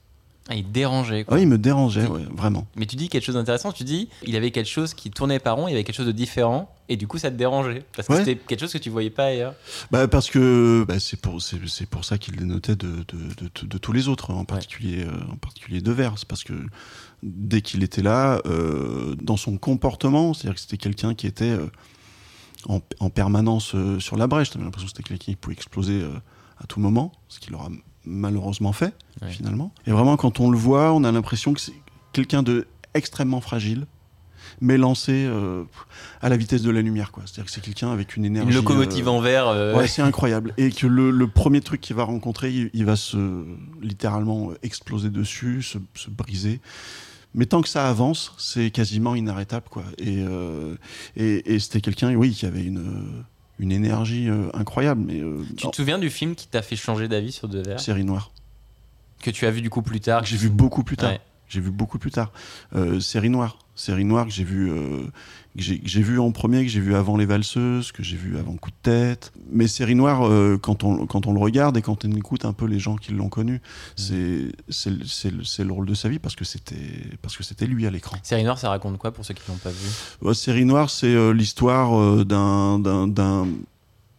[0.52, 1.24] Ah, il dérangeait.
[1.24, 1.38] quoi.
[1.38, 2.66] Ah, il me dérangeait, ouais, vraiment.
[2.76, 5.52] Mais tu dis quelque chose d'intéressant, tu dis il avait quelque chose qui tournait pas
[5.52, 7.84] rond, il y avait quelque chose de différent, et du coup ça te dérangeait.
[7.96, 8.18] Parce que Ouais.
[8.18, 9.54] c'était quelque chose que tu voyais pas ailleurs.
[9.90, 13.66] Bah parce que bah, c'est pour c'est pour ça qu'il les notait de, de, de,
[13.66, 16.52] de tous les autres en particulier euh, en particulier de Vers c'est parce que
[17.22, 21.66] dès qu'il était là euh, dans son comportement c'est-à-dire que c'était quelqu'un qui était euh,
[22.68, 26.02] en, en permanence euh, sur la brèche t'avais l'impression que c'était quelqu'un qui pouvait exploser
[26.58, 27.70] à tout moment ce qu'il aura
[28.04, 29.30] malheureusement fait Ouais.
[29.30, 31.74] finalement et vraiment quand on le voit on a l'impression que c'est
[32.12, 33.86] quelqu'un de extrêmement fragile
[34.60, 35.64] mais lancé euh,
[36.20, 38.54] à la vitesse de la lumière quoi c'est-à-dire que c'est quelqu'un avec une énergie Une
[38.56, 39.48] locomotive euh, en verre.
[39.48, 40.52] euh, Ouais, c'est incroyable.
[40.58, 43.44] Et que le, le premier truc qu'il va rencontrer, il, il va se
[43.80, 46.60] littéralement exploser dessus, se, se briser.
[47.34, 49.84] Mais tant que ça avance, c'est quasiment inarrêtable, quoi.
[49.98, 50.22] Et,
[51.16, 53.24] et, et c'était quelqu'un, oui, qui avait une,
[53.62, 57.06] une énergie euh, incroyable, mais euh, Tu te souviens du film qui t'a fait changer
[57.06, 57.78] d'avis sur Devers?
[57.78, 58.32] Série noire.
[59.22, 61.12] Que tu as vu du coup plus tard j'ai vu beaucoup plus tard.
[61.12, 61.20] Ouais.
[61.48, 62.32] J'ai vu beaucoup plus tard.
[62.74, 63.58] Euh, série noire.
[63.74, 65.04] Série noire que j'ai vu, euh,
[65.56, 68.52] que j'ai vu en premier, que j'ai vu avant Les Valseuses, que j'ai vu avant
[68.56, 69.32] Coup de tête.
[69.50, 72.52] Mais série noire, euh, quand, on, quand on le regarde et quand on écoute un
[72.52, 73.60] peu les gens qui l'ont connu,
[73.96, 76.74] c'est c'est le- le, rôle de sa vie parce que c'était
[77.22, 78.16] parce que c'était lui à l'écran.
[78.22, 79.88] Série Noire, ça raconte quoi pour ceux qui l'ont pas vu
[80.20, 82.78] Ouais, série noire, c'est euh, l'histoire euh, d'un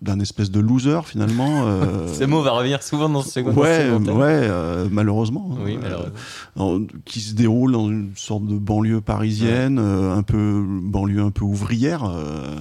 [0.03, 1.65] d'un espèce de loser finalement.
[1.65, 5.57] euh, Ce mot va revenir souvent dans ce second Ouais, ouais, euh, malheureusement.
[5.63, 6.13] Oui, Euh, malheureusement.
[6.57, 11.31] en- qui se déroule dans une sorte de banlieue parisienne, euh, un peu banlieue un
[11.31, 12.03] peu ouvrière.
[12.03, 12.55] euh,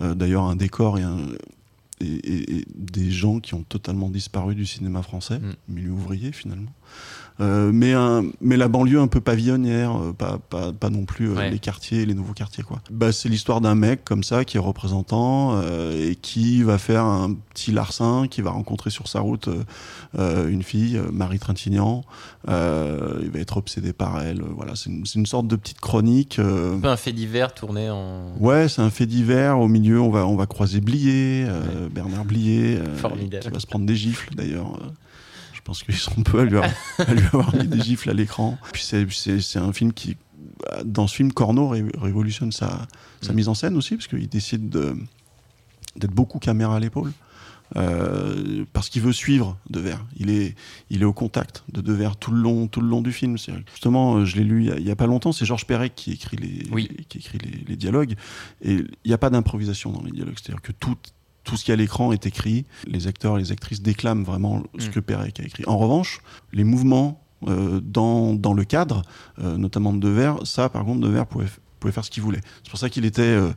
[0.00, 1.16] euh, D'ailleurs, un décor et, un-
[2.00, 5.52] et- et- et des gens qui ont totalement disparu du cinéma français, Mm.
[5.74, 6.72] milieu ouvrier finalement.
[7.40, 11.30] Euh, mais, un, mais la banlieue un peu pavillonnière, euh, pas, pas, pas non plus
[11.30, 11.50] euh, Ouais.
[11.50, 12.62] les quartiers, les nouveaux quartiers.
[12.62, 12.80] quoi.
[12.90, 17.04] Bah, c'est l'histoire d'un mec comme ça qui est représentant euh, et qui va faire
[17.04, 19.48] un petit larcin, qui va rencontrer sur sa route
[20.18, 22.04] une fille, Marie Trintignant.
[22.48, 24.42] Euh, il va être obsédé par elle.
[24.42, 26.38] Voilà, c'est une, c'est une sorte de petite chronique.
[26.38, 28.32] euh, Un peu un fait divers tourné en.
[28.38, 29.58] Ouais, c'est un fait divers.
[29.58, 33.42] Au milieu, on va, on va croiser Blier, euh, Bernard Blier, Formidable.
[33.44, 34.78] qui va se prendre des gifles d'ailleurs.
[35.62, 38.14] Je pense qu'ils sont peu à lui, avoir, à lui avoir mis des gifles à
[38.14, 38.58] l'écran.
[38.72, 40.16] Puis c'est- un film qui,
[40.84, 42.86] dans ce film, Corneau ré- révolutionne sa,
[43.20, 43.36] sa Mm.
[43.36, 44.96] mise en scène aussi, parce qu'il décide de-
[45.96, 47.12] d'être beaucoup caméra à l'épaule.
[47.76, 50.04] euh, parce qu'il veut suivre Devers.
[50.18, 50.54] Il est,
[50.90, 53.38] il est au contact de Devers tout le long, tout le long du film.
[53.38, 55.32] Justement, euh, je l'ai lu il y a- pas longtemps.
[55.32, 56.90] C'est Georges Perec qui écrit les, Oui.
[57.08, 58.14] qui écrit les, les dialogues.
[58.60, 60.34] Et il n'y a pas d'improvisation dans les dialogues.
[60.42, 60.96] C'est-à-dire que tout,
[61.44, 62.64] tout ce qui est à l'écran est écrit.
[62.86, 64.90] Les acteurs et les actrices déclament vraiment ce Mm.
[64.90, 65.64] que Perec a écrit.
[65.66, 66.20] En revanche,
[66.52, 69.02] les mouvements euh, dans, dans le cadre,
[69.40, 71.46] euh, notamment de Devers, ça, par contre, Devers pouvait,
[71.80, 72.40] pouvait faire ce qu'il voulait.
[72.62, 73.50] C'est pour ça qu'il était euh,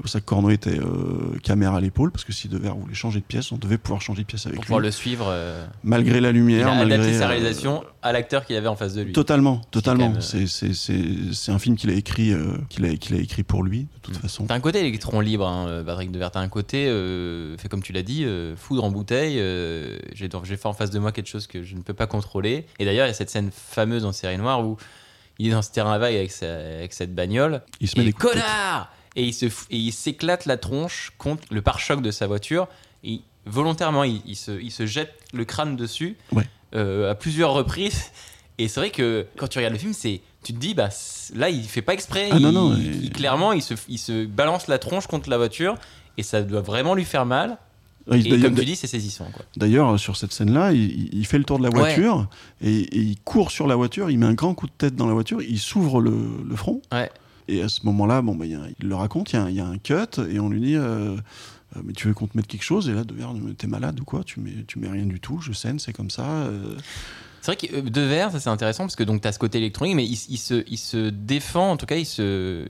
[0.00, 2.94] C'est pour ça que Corneau était euh, caméra à l'épaule, parce que si Devers voulait
[2.94, 4.66] changer de pièce, on devait pouvoir changer de pièce avec Pour lui.
[4.68, 5.26] pouvoir le suivre.
[5.28, 8.66] euh, Malgré la il lumière, a malgré adapté sa euh, réalisation à l'acteur qu'il avait
[8.68, 9.12] en face de lui.
[9.12, 10.14] Totalement, totalement.
[10.20, 12.32] C'est un film qu'il a écrit,
[12.70, 14.20] qu'il a, écrit pour lui, de toute Mm.
[14.20, 14.46] façon.
[14.46, 16.30] T'as un côté électron libre, hein, Patrick Devers.
[16.30, 16.86] T'as un côté,
[17.58, 18.24] fait comme tu l'as dit,
[18.56, 19.34] foudre en bouteille.
[20.14, 22.64] J'ai fait en face de moi quelque chose que je ne peux pas contrôler.
[22.78, 24.78] Et d'ailleurs, il y a cette scène fameuse dans Série Noire où
[25.38, 26.46] il est dans ce terrain vague avec, sa-
[26.78, 27.60] avec cette bagnole.
[27.80, 31.12] Il se met et des coups connard Et il se et il s'éclate la tronche
[31.18, 32.68] contre le pare-choc de sa voiture.
[33.02, 36.46] Et volontairement, il, il se, il se jette le crâne dessus Ouais.
[36.74, 38.10] euh, à plusieurs reprises.
[38.58, 40.90] Et c'est vrai que quand tu regardes le film, c'est tu te dis bah
[41.34, 42.28] là il fait pas exprès.
[42.30, 45.38] Ah, il, non, non, il- clairement il se, il se balance la tronche contre la
[45.38, 45.74] voiture
[46.18, 47.58] et ça doit vraiment lui faire mal.
[48.12, 49.44] Et comme tu dis, c'est saisissant quoi.
[49.56, 51.78] D'ailleurs, sur cette scène-là, il, il fait le tour de la Ouais.
[51.78, 52.28] voiture
[52.60, 55.06] et, et il court sur la voiture, il met un grand coup de tête dans
[55.06, 56.14] la voiture, il s'ouvre le,
[56.48, 56.80] le front.
[56.92, 57.10] Ouais.
[57.50, 60.38] Et à ce moment-là, bon, bah, il, le raconte, il y, a un- cut et
[60.40, 61.16] on lui dit euh,
[61.76, 62.88] Euh, Mais tu veux qu'on te mette quelque chose?
[62.88, 64.24] Et là, Devers, t'es malade ou quoi?
[64.24, 66.26] Tu mets, tu mets rien du tout, je saigne, c'est comme ça.
[66.26, 66.74] euh.
[67.42, 69.94] C'est vrai que De Verre, ça c'est intéressant parce que donc as ce côté électronique,
[69.96, 72.66] mais il, il se, il se défend, en tout cas, il, se,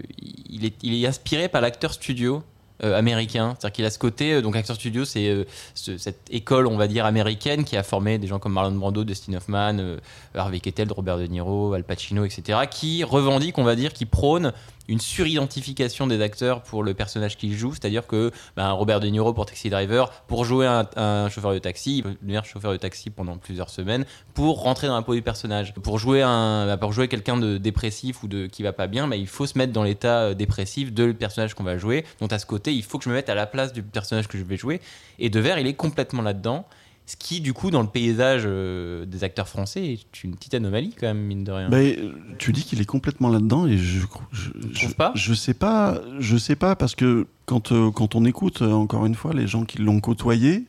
[0.48, 2.42] il, est, il est inspiré par l'acteur studio.
[2.84, 6.20] Euh, américain, c'est-à-dire qu'il a ce côté, euh, donc acteur studio, c'est euh, ce- cette
[6.30, 9.96] école, on va dire américaine, qui a formé des gens comme Marlon Brando, Dustin Hoffman,
[10.34, 14.52] Harvey Keitel, Robert De Niro, Al Pacino, etc., qui revendiquent, on va dire, qui prônent
[14.88, 19.32] une suridentification des acteurs pour le personnage qu'ils jouent, c'est-à-dire que ben, Robert De Niro
[19.32, 22.76] pour Taxi Driver, pour jouer un, un chauffeur de taxi, il peut devenir chauffeur de
[22.76, 25.74] taxi pendant plusieurs semaines pour rentrer dans la peau du personnage.
[25.74, 29.26] Pour jouer ben, jouer quelqu'un de dépressif ou de qui va pas bien, ben, il
[29.26, 32.04] faut se mettre dans l'état euh, dépressif de le personnage qu'on va jouer.
[32.20, 34.28] Donc à ce côté, il faut que je me mette à la place du personnage
[34.28, 34.80] que je vais jouer.
[35.18, 36.66] Et Devers, il est complètement là-dedans.
[37.10, 40.94] Ce qui, du coup, dans le paysage euh, des acteurs français, est une petite anomalie
[40.96, 41.68] quand même, mine de rien.
[41.72, 45.10] Euh, tu dis qu'il est complètement là-dedans et je, je, je, pas?
[45.16, 49.06] je sais pas, je sais pas parce que quand, euh, quand on écoute euh, encore
[49.06, 50.66] une fois les gens qui l'ont côtoyé,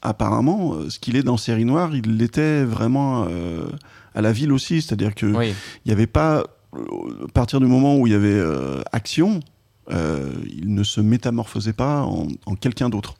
[0.00, 3.26] apparemment, ce qu'il est dans Série Noire, il l'était vraiment
[4.14, 5.52] à la ville aussi, c'est-à-dire que oui.
[5.86, 8.40] n'y avait pas, à partir du moment où il y avait
[8.92, 9.40] action,
[9.90, 13.16] il ne se métamorphosait pas en, en quelqu'un d'autre.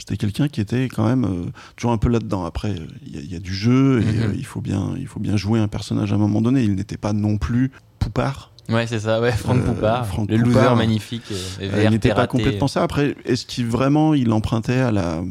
[0.00, 2.44] C'était quelqu'un qui était quand même euh, toujours un peu là-dedans.
[2.44, 4.22] Après, euh, il y, a- il y a du jeu et Mhm.
[4.22, 6.62] euh, il, faut bien, il faut bien jouer un personnage à un moment donné.
[6.62, 8.50] Il n'était pas non plus poupard.
[8.68, 10.76] Ouais, c'est ça, ouais, Franck Euh, Poupard, Franck le loser Poupard.
[10.76, 11.24] magnifique,
[11.60, 12.82] il n'était pas complètement ça.
[12.82, 15.22] Après, est-ce qu'il vraiment il empruntait à la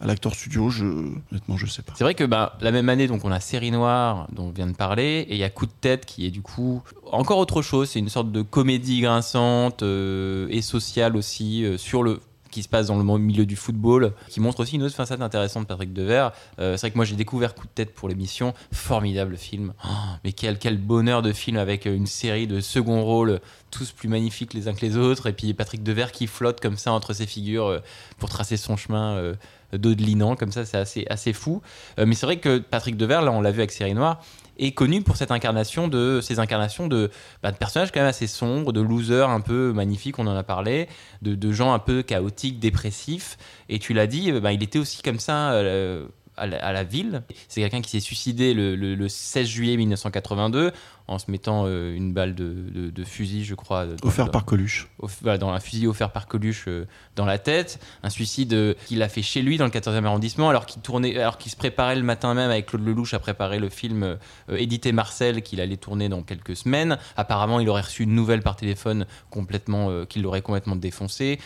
[0.00, 0.70] à l'acteur studio?
[0.70, 1.92] Je, Honnêtement, je sais pas.
[1.96, 4.68] C'est vrai que bah, la même année, donc on a Série Noire dont on vient
[4.68, 7.62] de parler, et il y a Coup de tête qui est du coup encore autre
[7.62, 7.90] chose.
[7.90, 12.68] C'est une sorte de comédie grinçante euh, et sociale aussi euh, sur le qui se
[12.68, 15.92] passe dans le milieu du football, qui montre aussi une autre façade intéressante de Patrick
[15.92, 16.32] Devers.
[16.58, 19.72] Euh, c'est vrai que moi j'ai découvert Coup de tête pour l'émission, formidable film.
[19.84, 19.88] Oh,
[20.24, 24.08] mais quel, quel bonheur de film avec euh, une série de second rôles, tous plus
[24.08, 27.12] magnifiques les uns que les autres, et puis Patrick Devers qui flotte comme ça entre
[27.12, 27.78] ses figures euh,
[28.18, 29.34] pour tracer son chemin
[29.72, 31.60] dodelinant, comme ça c'est assez, assez fou.
[31.98, 34.22] Mais c'est vrai que Patrick Devers, là on l'a vu avec Série Noire,
[34.58, 37.10] est connu pour cette incarnation de ces incarnations de,
[37.42, 40.42] bah, de personnages quand même assez sombres, de losers un peu magnifiques, on en a
[40.42, 40.88] parlé,
[41.22, 43.38] de, gens un peu chaotiques, dépressifs.
[43.68, 46.06] Et tu l'as dit, bah, il était aussi comme ça euh,
[46.38, 47.22] à, la, à la ville.
[47.48, 50.72] C'est quelqu'un qui s'est suicidé le, le- le 16 juillet 1982
[51.10, 53.86] en se mettant euh, une balle de, de- de fusil, je crois.
[53.86, 54.88] dans- Offert dans- par Coluche.
[54.98, 56.84] off- voilà, dans un fusil offert par Coluche euh,
[57.16, 60.50] dans la tête, un suicide euh, qu'il a fait chez lui dans le 14e arrondissement,
[60.50, 63.58] alors qu'il tournait, alors qu'il se préparait le matin même avec Claude Lelouch à préparer
[63.58, 64.16] le film euh,
[64.56, 66.98] Édité Marcel qu'il allait tourner dans quelques semaines.
[67.16, 71.38] Apparemment, il aurait reçu une nouvelle par téléphone complètement, euh, qui l'aurait complètement défoncé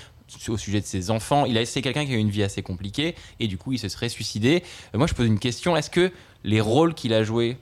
[0.48, 1.44] au sujet de ses enfants.
[1.46, 3.78] Il a c'est quelqu'un qui a eu une vie assez compliquée et du coup il
[3.78, 4.62] se serait suicidé.
[4.94, 6.10] Euh, moi je pose une question est-ce que
[6.44, 7.56] les rôles qu'il a joués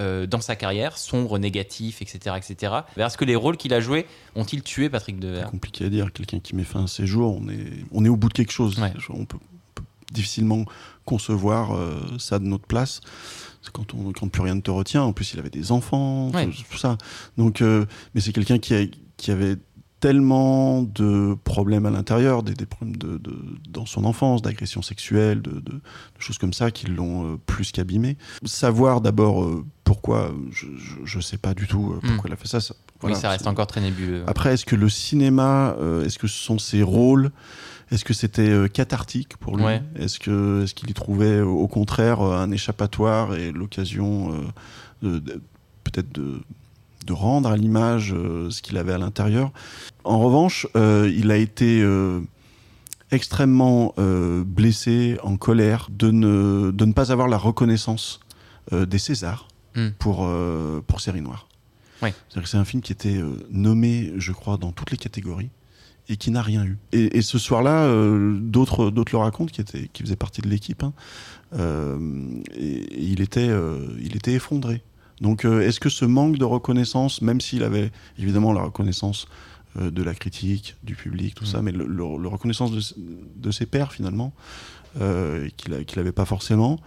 [0.00, 2.72] euh, dans sa carrière, sombres, négatifs, etc., etc.
[2.96, 6.10] Est-ce que les rôles qu'il a joués ont-ils tué Patrick Devers C'est compliqué à dire.
[6.14, 8.52] Quelqu'un qui met fin à ses jours, on est, on est au bout de quelque
[8.52, 8.78] chose.
[8.78, 8.90] Ouais.
[9.10, 10.64] On peut, on peut difficilement
[11.04, 13.00] concevoir euh, ça de notre place.
[13.60, 15.02] C'est quand, on, quand plus rien ne te retient.
[15.02, 16.46] En plus, il avait des enfants, Ouais.
[16.46, 16.96] tout, tout ça.
[17.36, 18.86] Donc, euh, mais c'est quelqu'un qui, a-
[19.18, 19.56] qui avait
[20.02, 23.38] tellement de problèmes à l'intérieur, des, des problèmes de, de-
[23.70, 25.62] dans son enfance, d'agressions sexuelles, de,
[26.18, 28.16] choses comme ça qui l'ont euh, plus qu'abîmé.
[28.44, 30.66] Savoir d'abord euh, pourquoi, je,
[31.04, 32.30] je sais pas du tout euh, pourquoi Mm.
[32.30, 32.60] il a fait ça.
[32.60, 34.24] ça voilà, Oui, ça reste encore très nébuleux.
[34.26, 37.30] après, est-ce que le cinéma, est-ce que ce sont ses rôles?
[37.92, 39.64] Est-ce que c'était cathartique pour lui?
[39.64, 39.82] Ouais.
[39.96, 44.32] Est-ce que est-ce qu'il y trouvait au contraire un échappatoire et l'occasion
[45.84, 46.40] peut-être de,
[47.04, 49.52] de rendre à l'image euh, ce qu'il avait à l'intérieur
[50.04, 52.20] En revanche, euh, il a été euh,
[53.10, 58.20] extrêmement euh, blessé, en colère de ne, de ne pas avoir la reconnaissance
[58.72, 59.88] euh, des Césars Mm.
[59.98, 61.48] pour, euh, pour Série Noire.
[62.02, 62.12] Ouais.
[62.28, 65.48] C'est-à-dire que c'est un film qui était euh, nommé, je crois, dans toutes les catégories
[66.10, 66.76] et qui n'a rien eu.
[66.92, 70.48] Et, et ce soir-là, euh, d'autres d'autres le racontent qui étaient qui faisaient partie de
[70.50, 70.82] l'équipe.
[70.82, 70.92] hein.
[71.54, 71.98] Euh,
[72.54, 74.82] et, et il était euh, il était effondré.
[75.22, 79.26] Donc euh, est-ce que ce manque de reconnaissance, même s'il avait évidemment la reconnaissance
[79.78, 83.64] euh, de la critique, du public, tout ça, mais le, le- le reconnaissance de, ses
[83.66, 84.34] pairs finalement,
[85.00, 86.78] euh, qu'il a- qu'il avait pas forcément.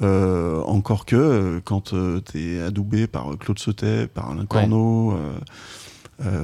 [0.00, 5.14] Euh, encore que euh, quand tu es adoubé par Claude Sautet, par Alain Corneau,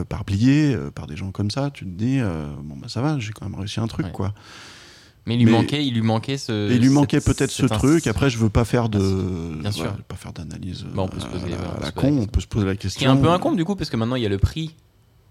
[0.09, 2.19] par Blier, par des gens comme ça, tu te dis
[2.63, 4.13] bon bah ça va, j'ai quand même réussi un truc Ouais.
[4.13, 4.35] quoi.
[5.29, 6.73] Mais il lui Mais- manquait, il lui manquait ce.
[6.73, 8.07] Il lui manquait peut-être ce truc.
[8.07, 8.99] Après, je veux pas faire de,
[9.61, 9.85] Bien sûr.
[9.85, 10.87] ouais, pas faire d'analyse.
[10.95, 12.01] Bah, on peut se poser- à la se poser la con.
[12.01, 12.23] question.
[12.23, 12.99] On peut se poser la question.
[12.99, 14.75] qui est un peu incombe du coup, parce que maintenant il y a le prix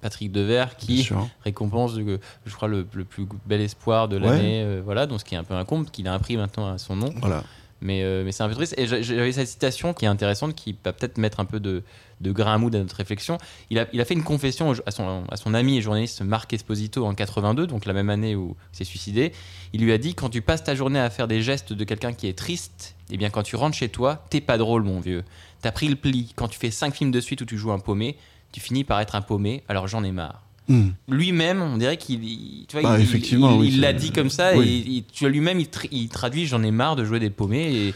[0.02, 1.10] Patrick Devers qui
[1.44, 4.26] récompense, euh, je crois, le, le plus bel espoir de Ouais.
[4.26, 4.62] l'année.
[4.64, 6.78] euh, voilà, donc ce qui est un peu incombe, qu'il a un prix maintenant à
[6.78, 7.10] son nom.
[7.20, 7.44] Voilà.
[7.82, 8.76] Mais, euh, mais c'est un peu triste.
[8.78, 11.82] Et j'a- j'avais cette citation qui est intéressante, qui va peut-être mettre un peu de,
[12.22, 13.38] de grain à moudre à notre réflexion.
[13.70, 16.52] Il a, il a fait une confession à son, à son ami et journaliste Marc
[16.54, 19.32] Esposito en 82, donc la même année où il s'est suicidé.
[19.74, 22.14] Il lui a dit Quand tu passes ta journée à faire des gestes de quelqu'un
[22.14, 25.24] qui est triste, eh bien quand tu rentres chez toi, t'es pas drôle, mon vieux.
[25.62, 26.34] T'as pris le pli.
[26.36, 28.16] Quand tu fais cinq films de suite où tu joues un paumé,
[28.52, 30.90] tu finis par être un paumé, alors j'en ai marre Hmm.
[31.08, 34.12] lui-même, on dirait qu'il, il- tu vois, Bah, il- effectivement, il, oui, il l'a dit
[34.12, 34.68] comme ça oui.
[34.68, 37.30] et il- tu vois, lui-même, il, tra- il traduit, j'en ai marre de jouer des
[37.30, 37.94] paumés et, et,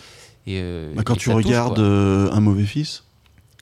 [0.62, 3.04] euh, Bah, quand et tu touche, regardes euh, Un mauvais fils,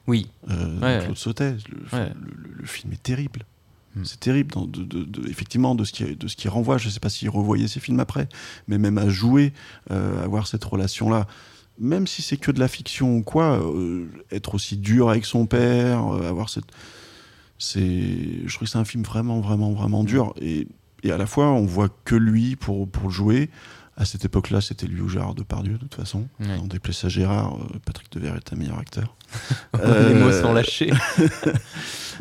[0.10, 1.00] oui, euh, de Ouais.
[1.06, 2.10] Claude Sautet, le, Ouais.
[2.10, 3.46] le- le- le film est terrible.
[3.96, 4.04] Hmm.
[4.04, 6.78] C'est terrible, dans- de, de- de- effectivement, de ce qui, de ce qui renvoie.
[6.78, 8.28] Je sais pas s'il revoyait ses films après,
[8.68, 9.54] mais même à jouer,
[9.92, 11.26] euh, avoir cette relation-là.
[11.80, 15.46] Même si c'est que de la fiction ou quoi, euh, être aussi dur avec son
[15.46, 16.66] père, avoir cette.
[17.58, 17.82] C'est,
[18.46, 20.34] je trouve que c'est un film vraiment, vraiment, vraiment dur.
[20.42, 20.68] Et,
[21.04, 23.50] et à la fois, on voit que lui pour, pour le jouer.
[24.00, 26.26] À cette époque-là, c'était lui ou Gérard Depardieu, de toute façon.
[26.40, 26.48] Ouais.
[26.64, 29.14] On déplace à Gérard, euh, Patrick Devers est un meilleur acteur.
[29.74, 30.92] les mots Euh, sont lâchés.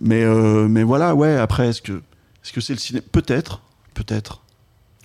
[0.01, 2.03] Mais, euh, mais voilà, ouais, après, est-ce que
[2.43, 3.62] est-ce que c'est le cinéma Peut-être,
[3.95, 4.43] peut-être.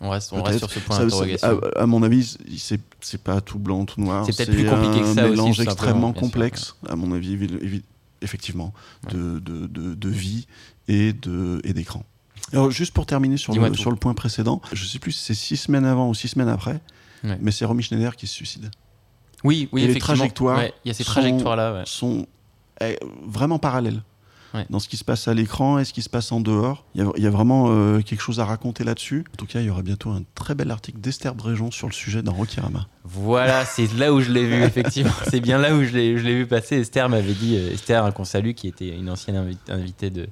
[0.01, 0.47] On reste, on peut-être.
[0.47, 1.61] reste sur ce point d'interrogation.
[1.75, 4.25] à, à mon avis, c'est c'est pas tout blanc, tout noir.
[4.25, 6.95] C'est peut-être plus compliqué que un ça aussi, mélange tout simplement, extrêmement sûr, complexe, à
[6.95, 7.83] mon avis,
[8.21, 8.73] effectivement,
[9.11, 10.47] de, de, de, de vie
[10.87, 12.03] et d'écran.
[12.51, 15.33] Alors, juste pour terminer sur le, sur le point précédent, je sais plus si c'est
[15.33, 16.79] six semaines avant ou six semaines après,
[17.23, 17.37] Ouais.
[17.41, 18.69] mais c'est Romy Schneider qui se suicide.
[19.43, 20.15] Oui, oui, et les effectivement.
[20.17, 21.73] trajectoires Ouais, Il y a ces sont- trajectoires-là.
[21.73, 21.83] ouais.
[21.85, 22.27] sont
[22.81, 24.03] eh, vraiment parallèles.
[24.53, 24.67] Ouais.
[24.69, 26.85] Dans ce qui se passe à l'écran et ce qui se passe en dehors.
[26.93, 29.25] Il y a, il y a vraiment euh, quelque chose à raconter là-dessus.
[29.33, 31.93] En tout cas, il y aura bientôt un très bel article d'Esther Bréjon sur le
[31.93, 32.87] sujet dans Rokirama.
[33.03, 35.11] Voilà, c'est là où je l'ai vu, effectivement.
[35.31, 36.75] C'est bien là où je l'ai je l'ai vu passer.
[36.75, 40.27] Esther m'avait dit, euh, Esther, qu'on salue, qui était une ancienne invi- invitée de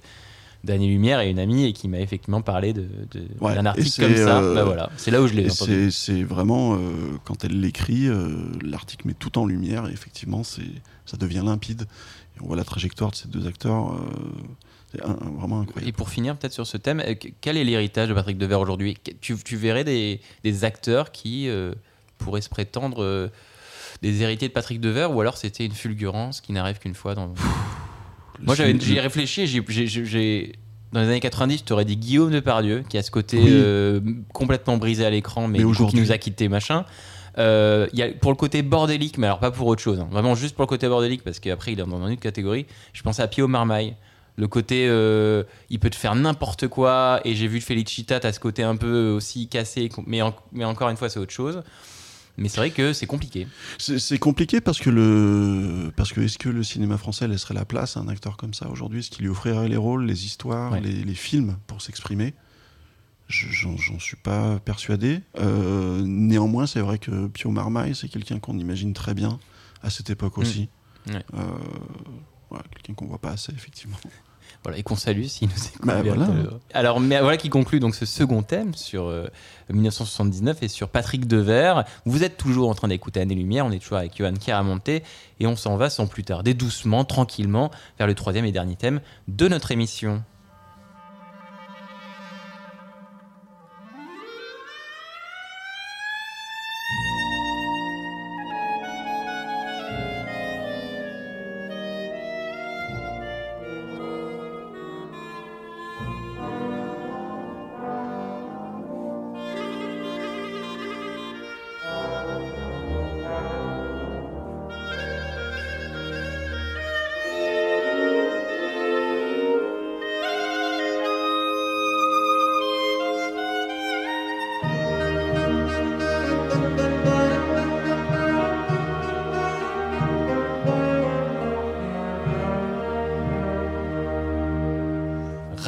[0.63, 2.81] d'Année Lumière et une amie, et qui m'a effectivement parlé de,
[3.11, 4.41] de- Ouais, d'un et article comme ça.
[4.41, 5.91] euh, Bah voilà, c'est là où je l'ai Et entendu.
[5.91, 6.79] c'est vraiment, euh,
[7.25, 8.29] quand elle l'écrit, euh,
[8.61, 10.61] l'article met tout en lumière et effectivement, ça
[11.19, 11.83] devient limpide.
[12.37, 13.95] Et on voit la trajectoire de ces deux acteurs.
[14.91, 15.93] c'est vraiment Et incroyable.
[15.93, 18.97] pour finir, peut-être sur ce thème, que- quel est l'héritage de Patrick Devers aujourd'hui?
[19.21, 21.49] Tu, tu verrais des, des acteurs qui
[22.19, 23.29] pourraient se prétendre
[24.01, 27.33] des héritiers de Patrick Devers, ou alors c'était une fulgurance qui n'arrive qu'une fois dans.
[28.45, 29.47] Moi, j'y ai réfléchi.
[29.47, 30.51] j'ai-
[30.91, 33.47] Dans les années 90, je t'aurais dit Guillaume Depardieu, qui a ce côté Oui.
[33.49, 34.01] euh,
[34.33, 36.83] complètement brisé à l'écran, mais, Mais qui nous a quitté, machin.
[37.37, 40.09] Euh, y a, pour le côté bordélique, mais alors pas pour autre chose, hein.
[40.11, 42.65] vraiment juste pour le côté bordélique, parce qu'après il est dans une autre catégorie.
[42.91, 43.95] Je pensais à Pio Marmaille.
[44.35, 48.39] Le côté, euh, il peut te faire n'importe quoi, et j'ai vu Felicita, t'as ce
[48.41, 51.61] côté un peu aussi cassé, mais, en- mais encore une fois, c'est autre chose.
[52.37, 53.47] Mais c'est vrai que c'est compliqué.
[53.77, 57.97] C'est compliqué parce que le parce que est-ce que le cinéma français laisserait la place
[57.97, 58.99] à un acteur comme ça aujourd'hui?
[58.99, 60.81] Est-ce qu'il lui offrirait les rôles, les histoires, Ouais.
[60.81, 62.33] les, les films pour s'exprimer?
[63.27, 65.21] Je- J'en suis pas persuadé.
[65.39, 69.39] Euh, néanmoins, c'est vrai que Pio Marmaille, c'est quelqu'un qu'on imagine très bien
[69.83, 70.69] à cette époque aussi.
[71.07, 71.11] Mm.
[71.11, 71.25] Ouais.
[71.35, 71.43] Euh,
[72.49, 73.97] voilà, quelqu'un qu'on voit pas assez effectivement.
[74.63, 75.85] Voilà, et qu'on salue s'il nous écoute.
[75.85, 76.29] Bah, voilà.
[76.29, 76.49] euh.
[76.73, 79.27] Alors, mais voilà qui conclut donc ce second thème sur euh,
[79.69, 81.83] 1979 et sur Patrick Devers.
[82.05, 85.01] Vous êtes toujours en train d'écouter Année Lumière, on est toujours avec Johan Caramonté
[85.39, 89.01] et on s'en va sans plus tarder, doucement, tranquillement, vers le troisième et dernier thème
[89.27, 90.23] de notre émission.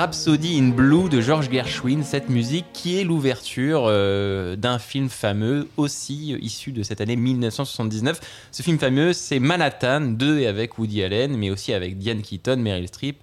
[0.04, 5.70] Rhapsody in Blue de George Gershwin, cette musique qui est l'ouverture euh, d'un film fameux
[5.78, 8.20] aussi issu de cette année 1979.
[8.52, 12.58] Ce film fameux, c'est Manhattan, de et avec Woody Allen, mais aussi avec Diane Keaton,
[12.58, 13.16] Meryl Streep,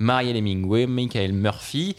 [0.00, 1.94] Marielle Hemingway, Michael Murphy.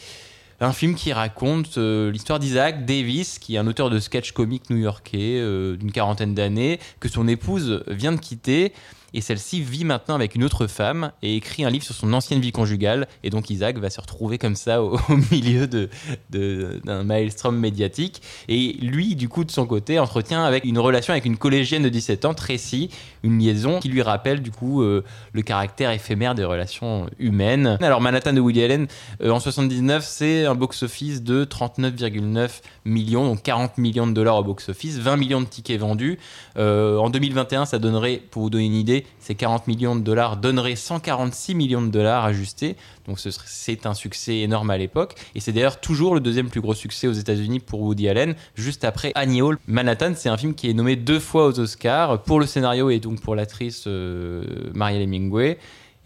[0.60, 4.70] Un film qui raconte euh, l'histoire d'Isaac Davis, qui est un auteur de sketch comique
[4.70, 8.74] new-yorkais euh, d'une quarantaine d'années, que son épouse vient de quitter.
[9.16, 12.42] Et celle-ci vit maintenant avec une autre femme et écrit un livre sur son ancienne
[12.42, 13.08] vie conjugale.
[13.24, 15.00] Et donc Isaac va se retrouver comme ça au,
[15.32, 15.90] milieu de-
[16.32, 18.22] de- d'un maelstrom médiatique.
[18.50, 21.90] Et lui, du coup, de son côté, entretient avec une relation avec une collégienne de
[21.90, 22.90] 17 ans, Tracy,
[23.24, 27.78] une liaison qui lui rappelle du coup euh, le caractère éphémère des relations humaines.
[27.82, 28.88] Alors Manhattan de Woody Allen,
[29.24, 32.50] euh, en 79, c'est un box-office de 39,9
[32.84, 36.20] millions, donc 40 millions de dollars au box-office, 20 millions de tickets vendus.
[36.58, 40.38] Euh, en 2021, ça donnerait, pour vous donner une idée, ces 40 millions de dollars
[40.38, 42.76] donneraient 146 millions de dollars ajustés.
[43.08, 45.16] Donc c'est un succès énorme à l'époque.
[45.34, 48.84] Et c'est d'ailleurs toujours le deuxième plus gros succès aux États-Unis pour Woody Allen, juste
[48.84, 49.58] après Annie Hall.
[49.68, 53.00] Manhattan, c'est un film qui est nommé deux fois aux Oscars pour le scénario et
[53.00, 54.44] donc pour l'actrice euh,
[54.74, 55.58] Marielle Hemingway.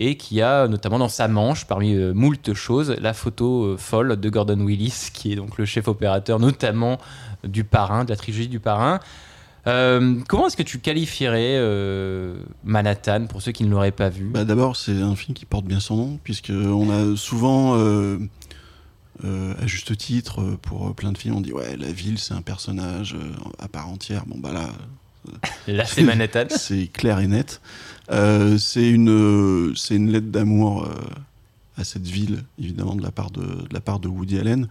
[0.02, 4.18] Et qui a notamment dans sa manche, parmi euh, moult choses, la photo euh, folle
[4.18, 7.00] de Gordon Willis, qui est donc le chef opérateur, notamment
[7.44, 9.02] du parrain, de la trilogie du parrain.
[9.68, 14.26] Euh, comment est-ce que tu qualifierais euh, Manhattan pour ceux qui ne l'auraient pas vu?
[14.26, 18.18] Bah, D'abord, c'est un film qui porte bien son nom, puisqu'on a souvent, euh,
[19.24, 23.16] à juste titre, pour plein de films, on dit ouais, la ville, c'est un personnage
[23.60, 24.26] à part entière.
[24.26, 24.70] Bon, bah là,
[25.68, 26.46] Là, c'est Manhattan.
[26.50, 27.62] c'est clair et net.
[28.10, 30.88] C'est une, c'est une lettre d'amour
[31.80, 34.68] à cette ville, évidemment, de la part de, de la part de Woody Allen.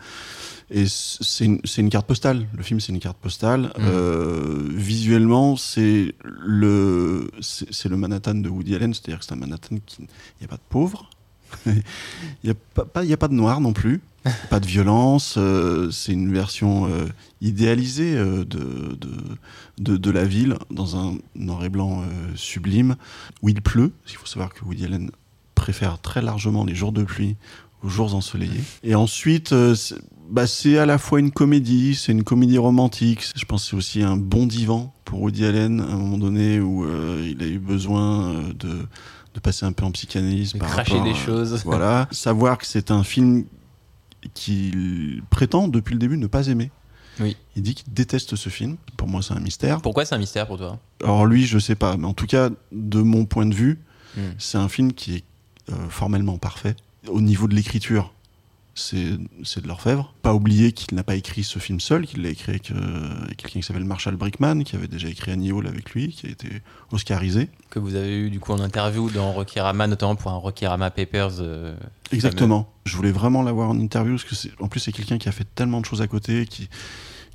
[0.71, 2.47] Et c'est une, une carte postale.
[2.55, 3.73] Le film, c'est une carte postale.
[3.79, 9.77] Euh, visuellement, c'est le, c'est le Manhattan de Woody Allen, c'est-à-dire que c'est un Manhattan
[9.87, 10.07] qui, il
[10.41, 11.09] n'y a pas de pauvres,
[11.67, 11.83] il
[12.45, 14.03] n'y a pas, pas- y a pas de noirs non plus,
[14.51, 15.37] pas de violence.
[15.39, 17.07] euh, c'est une version euh,
[17.41, 19.11] idéalisée euh, de, de,
[19.79, 22.03] de, de la ville dans un noir et blanc
[22.35, 22.97] sublime
[23.41, 23.93] où il pleut.
[24.11, 25.11] Il faut savoir que Woody Allen
[25.59, 27.37] préfère très largement les jours de pluie
[27.83, 28.61] aux jours ensoleillés.
[28.83, 29.97] Et ensuite, euh, c'est
[30.31, 33.25] bah, c'est à la fois une comédie, c'est une comédie romantique.
[33.35, 36.61] Je pense que c'est aussi un bon divan pour Woody Allen à un moment donné
[36.61, 38.87] où euh, il a eu besoin euh, de,
[39.35, 40.53] de passer un peu en psychanalyse.
[40.53, 41.63] Par cracher rapport des choses.
[41.65, 42.09] Voilà.
[42.11, 43.45] Savoir que c'est un film
[44.35, 46.71] qu'il prétend depuis le début ne pas aimer.
[47.21, 47.37] Oui.
[47.57, 48.77] Il dit qu'il déteste ce film.
[48.99, 49.81] Pour moi, c'est un mystère.
[49.81, 50.79] Pourquoi c'est un mystère pour toi?
[51.03, 53.79] Alors lui, je sais pas, mais en tout cas, de mon point de vue,
[54.17, 54.33] Hmm.
[54.39, 55.25] c'est un film qui est
[55.91, 56.75] formellement parfait.
[57.09, 58.13] Au niveau de l'écriture,
[58.75, 58.97] c'est
[59.61, 60.13] de l'orfèvre.
[60.23, 63.37] Pas oublier qu'il n'a pas écrit ce film seul, qu'il l'a écrit avec, euh, avec
[63.39, 66.31] quelqu'un qui s'appelle Marshall Brickman, qui avait déjà écrit Annie Hall avec lui, qui a
[66.31, 66.49] été
[66.93, 67.49] oscarisé.
[67.71, 71.41] Que vous avez eu du coup en interview dans Rokirama, notamment pour un Rokirama Papers.
[71.41, 71.77] euh,
[72.13, 72.73] Exactement.
[72.85, 75.47] Je voulais vraiment l'avoir en interview parce que en plus c'est quelqu'un qui a fait
[75.57, 76.69] tellement de choses à côté, qui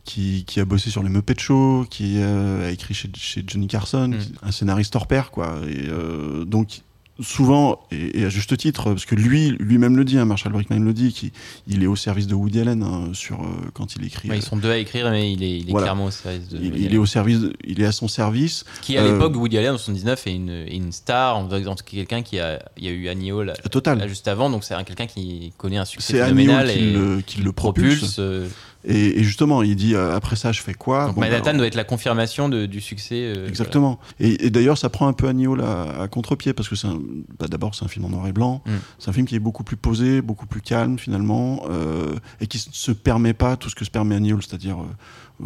[0.05, 3.67] qui, qui a bossé sur les Muppet Show, qui euh, a écrit chez, chez Johnny
[3.67, 4.17] Carson, Mm.
[4.17, 5.59] qui- un scénariste hors pair quoi.
[5.67, 6.81] Et euh, donc
[7.21, 10.79] souvent et, et à juste titre parce que lui lui-même le dit, hein, Marshall Brickman
[10.83, 11.31] le dit, qu'il
[11.67, 14.29] il est au service de Woody Allen hein, sur euh, quand il écrit.
[14.29, 15.85] Ouais, euh, ils sont deux à écrire, mais il est, il est Voilà.
[15.87, 16.57] clairement au service de.
[16.57, 18.65] il, Woody il est au service, de- il est à son service.
[18.81, 22.21] Qui à euh, l'époque, Woody Allen en 79 est une, une star, en faisant quelqu'un
[22.23, 22.63] qui a.
[22.77, 23.99] Il y a eu Annie Hall euh, Total.
[23.99, 26.73] là, juste avant, donc c'est un- quelqu'un qui connaît un succès C'est Annie phénoménal Hall
[26.73, 28.15] qui et le, qui le propulse.
[28.19, 28.47] euh,
[28.85, 31.57] Et, et justement, il dit euh, après ça, je fais quoi donc Bon, Manhattan ben,
[31.57, 33.33] doit être la confirmation de- du succès.
[33.35, 33.99] euh, Exactement.
[34.19, 36.99] Et, et d'ailleurs, ça prend un peu Hall à, à contre-pied parce que c'est un-
[37.39, 38.61] bah, d'abord c'est un film en noir et blanc.
[38.65, 38.71] Mm.
[38.99, 42.57] C'est un film qui est beaucoup plus posé, beaucoup plus calme finalement, euh, et qui
[42.59, 44.77] se permet pas tout ce que se permet Hall, c'est-à-dire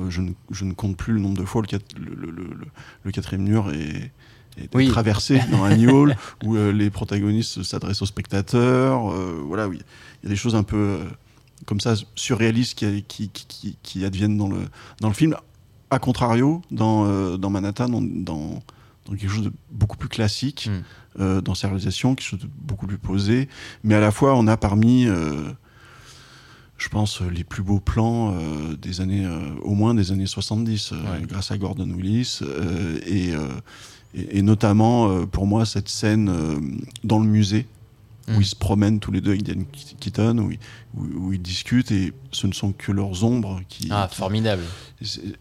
[0.10, 1.78] je, ne, je ne compte plus le nombre de fois le,
[2.16, 2.68] le, le- le-
[3.04, 4.12] le quatrième mur est,
[4.62, 4.88] est Oui.
[4.88, 9.12] traversé dans Hall où euh, les protagonistes s'adressent aux spectateurs.
[9.12, 9.80] euh, voilà, oui,
[10.24, 10.98] il y a des choses un peu
[11.66, 14.60] comme ça surréalistes qui, qui, qui, adviennent dans le,
[15.02, 15.36] dans le film.
[15.90, 18.62] A contrario, dans, euh, dans Manhattan, on- dans,
[19.06, 21.22] dans quelque chose de beaucoup plus classique, Mm.
[21.22, 23.48] euh, dans sa réalisation, quelque chose de beaucoup plus posé,
[23.84, 25.50] mais à la fois on a parmi, euh,
[26.78, 29.26] je pense, les plus beaux plans euh, des années,
[29.64, 31.26] au moins des années 70, euh, Ouais.
[31.26, 32.40] grâce à Gordon Willis,
[33.08, 33.30] et,
[34.14, 36.32] et, et notamment pour moi cette scène
[37.04, 37.66] dans le musée
[38.28, 38.42] où Mm.
[38.42, 39.66] ils se promènent tous les deux avec Diane
[40.00, 40.60] Keaton, où ils,
[40.96, 44.64] où, où ils discutent et ce ne sont que leurs ombres qui, Ah, qui- formidable.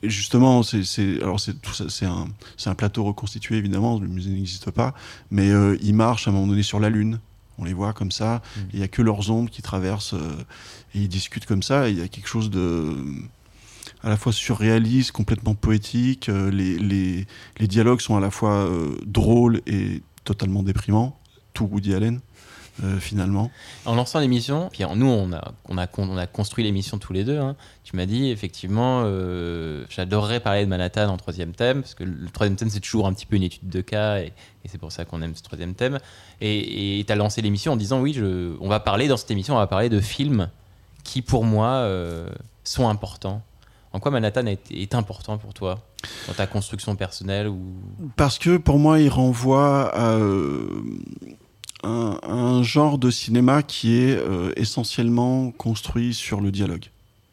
[0.03, 2.27] Justement, c'est c'est- alors c'est tout ça, c'est un,
[2.67, 3.99] un plateau reconstitué évidemment.
[3.99, 4.95] Le musée n'existe pas,
[5.31, 7.21] mais euh, ils marchent à un moment donné sur la lune.
[7.59, 8.43] On les voit comme ça.
[8.57, 8.61] Mm.
[8.75, 10.37] Il y a que leurs ombres qui traversent euh,
[10.95, 11.89] et ils discutent comme ça.
[11.89, 12.95] Il y a quelque chose de
[14.03, 16.29] à la fois surréaliste, complètement poétique.
[16.29, 17.27] euh, les, les,
[17.59, 21.19] les dialogues sont à la fois euh, drôles et totalement déprimants.
[21.55, 22.21] Tout Woody Allen.
[22.85, 23.51] Euh, finalement.
[23.85, 27.13] En lançant l'émission, puis nous on a, on a, con- on a construit l'émission tous
[27.13, 27.39] les deux.
[27.39, 27.57] hein.
[27.85, 32.29] Tu m'as dit effectivement, euh, j'adorerais parler de Manhattan en troisième thème, parce que le
[32.31, 34.33] troisième thème c'est toujours un petit peu une étude de cas, et,
[34.65, 35.99] et c'est pour ça qu'on aime ce troisième thème.
[36.41, 39.55] Et tu as lancé l'émission en disant oui, je, on va parler dans cette émission,
[39.55, 40.51] on va parler de films
[41.05, 42.29] qui pour moi euh,
[42.65, 43.43] sont importants.
[43.93, 45.81] En quoi Manhattan est, est important pour toi
[46.27, 47.59] dans ta construction personnelle ou?
[48.17, 50.19] Parce que pour moi, il renvoie à
[51.87, 56.87] un, un genre de cinéma qui est euh, essentiellement construit sur le dialogue.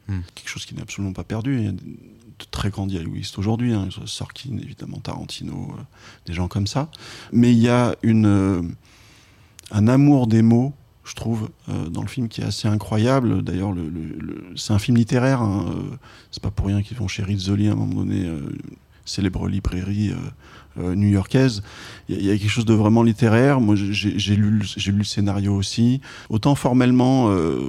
[0.08, 0.20] Hmm.
[0.34, 1.58] Quelque chose qui n'est absolument pas perdu.
[1.58, 5.82] Il y a de très grands dialoguistes aujourd'hui, hein, Sorkin, évidemment, Tarantino, euh,
[6.26, 6.90] des gens comme ça.
[7.32, 8.62] Mais il y a une, euh,
[9.70, 10.72] un amour des mots,
[11.04, 11.50] je trouve,
[11.90, 13.42] dans le film qui est assez incroyable.
[13.42, 15.42] D'ailleurs, le, le- le- c'est un film littéraire.
[15.42, 15.66] hein,
[16.30, 18.26] c'est pas pour rien qu'ils vont chez Rizzoli à un moment donné,
[19.04, 20.16] célèbre librairie euh,
[20.78, 21.62] euh, new-yorkaise.
[22.08, 23.60] Il y, a- il y a quelque chose de vraiment littéraire.
[23.60, 26.00] Moi, j'ai lu, lu le scénario aussi.
[26.30, 27.60] Autant formellement, euh,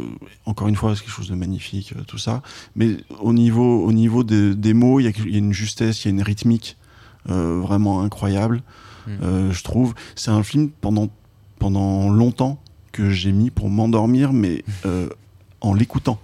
[0.46, 2.42] encore une fois, c'est quelque chose de magnifique, euh, tout ça.
[2.76, 5.54] Mais au niveau, au niveau des, des mots, il y, a, il y a une
[5.54, 6.78] justesse, il y a une rythmique
[7.28, 8.62] vraiment incroyable.
[9.08, 9.12] Mm.
[9.24, 9.94] Euh, je trouve.
[10.16, 11.10] C'est un film pendant
[11.58, 14.64] pendant longtemps que j'ai mis pour m'endormir, mais
[15.62, 16.20] en l'écoutant.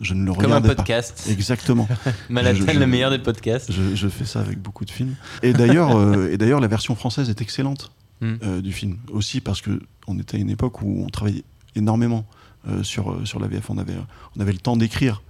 [0.00, 0.74] Je ne le comme un regardais pas.
[0.76, 1.88] podcast Exactement.
[2.28, 3.70] Manhattan, le meilleur des podcasts.
[3.70, 5.14] Je, je fais ça avec beaucoup de films.
[5.42, 8.34] Et d'ailleurs, euh, et d'ailleurs, la version française est excellente Mm.
[8.44, 8.98] euh, du film.
[9.10, 11.42] Aussi parce que on était à une époque où on travaillait
[11.74, 12.24] énormément
[12.68, 13.70] euh, sur sur la VF.
[13.70, 13.94] On avait
[14.36, 15.22] on avait le temps d'écrire.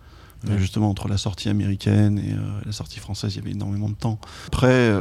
[0.59, 2.35] Justement entre la sortie américaine et
[2.67, 4.19] la sortie française, il y avait énormément de temps.
[4.49, 4.93] Après,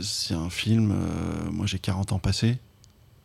[0.00, 0.94] c'est un film.
[1.52, 2.56] moi, j'ai 40 ans passés.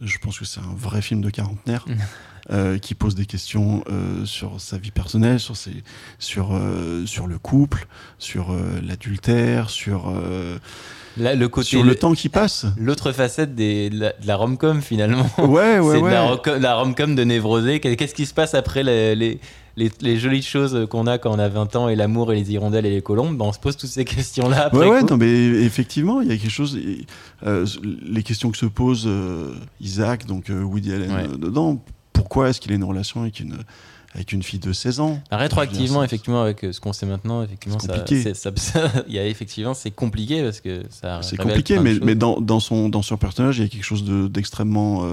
[0.02, 1.86] Je pense que c'est un vrai film de quarantenaire
[2.52, 5.84] euh, qui pose des questions euh, sur sa vie personnelle, sur ses,
[6.20, 7.88] sur euh, sur le couple,
[8.20, 10.14] sur l'adultère, sur
[11.18, 12.66] Là, le côté sur le temps qui passe.
[12.78, 15.26] L'autre facette des, de la, rom-com finalement.
[15.38, 16.60] Ouais, ouais, c'est ouais.
[16.60, 17.80] la rom-com de névrosé.
[17.80, 19.40] Qu'est- Qu'est-ce qui se passe après les, les,
[19.78, 22.52] les, les jolies choses qu'on a quand on a 20 ans et l'amour et les
[22.54, 24.80] hirondelles et les colombes Ben, On se pose toutes ces questions-là après.
[24.80, 25.08] Ouais, ouais, coup.
[25.12, 26.78] non, mais effectivement, il y a quelque chose.
[27.46, 27.66] euh,
[28.06, 31.28] les questions que se pose euh, Isaac, donc euh, Woody Allen, Ouais.
[31.38, 31.82] dedans,
[32.14, 33.58] pourquoi est-ce qu'il a une relation avec une,
[34.14, 35.20] avec une fille de 16 ans?
[35.30, 38.22] Ah, Rétroactivement, effectivement, avec ce qu'on sait maintenant, effectivement, C'est compliqué.
[38.22, 41.20] c'est- ça- ça- il y a effectivement, c'est compliqué parce que ça.
[41.22, 44.06] C'est compliqué, mais, mais dans, dans, son, dans son personnage, il y a quelque chose
[44.06, 45.04] de- d'extrêmement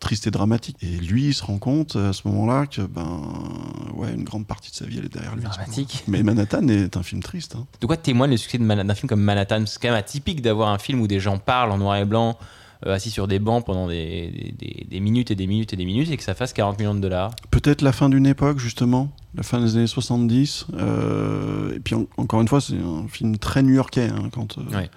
[0.00, 0.76] triste et dramatique.
[0.82, 3.20] Et lui, il se rend compte à ce moment-là que, ben,
[3.94, 5.42] ouais, une grande partie de sa vie, elle est derrière lui.
[5.44, 6.04] Dramatique.
[6.08, 7.56] Mais Manhattan est un film triste.
[7.56, 7.66] hein.
[7.80, 9.64] De quoi témoigne le succès d'un film comme Manhattan?
[9.66, 12.38] C'est quand même atypique d'avoir un film où des gens parlent en noir et blanc,
[12.86, 15.76] euh, assis sur des bancs pendant des, des- des- des minutes et des minutes et
[15.76, 17.32] des minutes, et que ça fasse 40 millions de dollars.
[17.50, 20.66] Peut-être la fin d'une époque, justement, la fin des années 70.
[20.74, 24.08] euh, et puis, en- encore une fois, c'est un film très new-yorkais.
[24.08, 24.90] hein, quand euh, Ouais.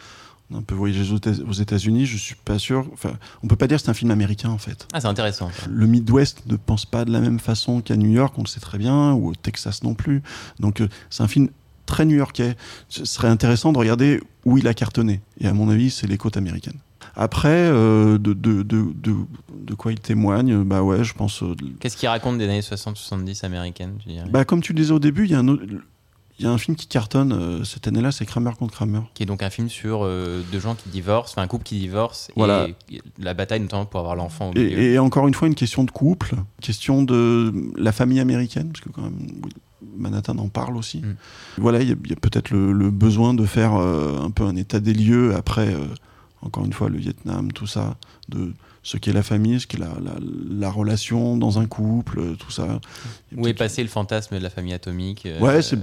[0.51, 2.85] On a un peu voyagé aux Éta- aux États-Unis, je suis pas sûr.
[2.93, 4.87] Enfin, on peut pas dire que c'est un film américain, en fait.
[4.93, 5.49] Ah, c'est intéressant.
[5.49, 5.65] ça.
[5.69, 8.59] Le Midwest ne pense pas de la même façon qu'à New York, on le sait
[8.59, 10.21] très bien, ou au Texas non plus.
[10.59, 11.49] Donc, euh, c'est un film
[11.85, 12.55] très new-yorkais.
[12.89, 15.21] Ce serait intéressant de regarder où il a cartonné.
[15.39, 16.79] Et à mon avis, c'est les côtes américaines.
[17.15, 19.13] Après, euh, de, de, de, de,
[19.65, 21.43] de quoi il témoigne Bah ouais, je pense.
[21.43, 24.29] euh, Qu'est-ce qu'il raconte des années 60-70 américaines, tu dirais?
[24.29, 25.63] Bah, comme tu le disais au début, il y a un autre-
[26.41, 29.01] il y a un film qui cartonne euh, cette année-là, c'est Kramer contre Kramer.
[29.13, 31.77] Qui est donc un film sur euh, deux gens qui divorcent, enfin un couple qui
[31.77, 32.67] divorce, Voilà.
[32.91, 34.79] et la bataille notamment pour avoir l'enfant au Et, milieu.
[34.81, 38.89] et encore une fois, une question de couple, question de la famille américaine, parce que
[38.89, 39.13] quand même,
[39.97, 40.99] Manhattan en parle aussi.
[40.99, 41.15] Mm.
[41.59, 44.79] Voilà, il y a, peut-être le, le besoin de faire euh, un peu un état
[44.79, 45.75] des lieux après,
[46.41, 47.97] encore une fois, le Vietnam, tout ça,
[48.29, 50.15] de ce qu'est la famille, ce qu'est la, la,
[50.49, 52.79] la relation dans un couple, euh, tout ça.
[53.37, 55.77] Où est passé le fantasme de la famille atomique euh, Ouais, c'est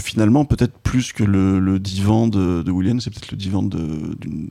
[0.00, 4.16] finalement peut-être plus que le, le divan de, de Williams, c'est peut-être le divan de-
[4.18, 4.50] d'une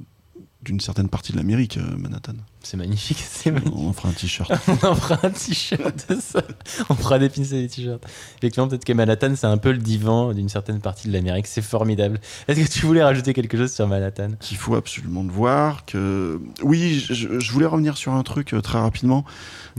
[0.68, 2.34] d'une certaine partie de l'Amérique, euh, Manhattan.
[2.62, 3.18] c'est magnifique.
[3.30, 3.74] C'est magnifique.
[3.76, 4.52] On en fera un t-shirt.
[4.68, 6.42] On en fera un t-shirt de ça.
[6.90, 8.04] On fera des pins et des t-shirts.
[8.38, 11.48] Effectivement, peut-être que Manhattan, c'est un peu le divan d'une certaine partie de l'Amérique.
[11.48, 12.20] C'est formidable.
[12.48, 14.30] Est-ce que tu voulais rajouter quelque chose sur Manhattan?
[14.40, 15.86] Qu'il faut absolument le voir.
[15.86, 19.26] Que oui, je, je voulais revenir sur un truc euh, très rapidement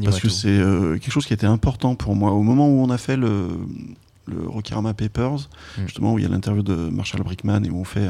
[0.03, 2.91] parce que c'est euh, quelque chose qui était important pour moi au moment où on
[2.91, 3.49] a fait le
[4.27, 5.83] le Rokirama Papers, Mm.
[5.87, 8.07] justement où il y a l'interview de Marshall Brickman et où on fait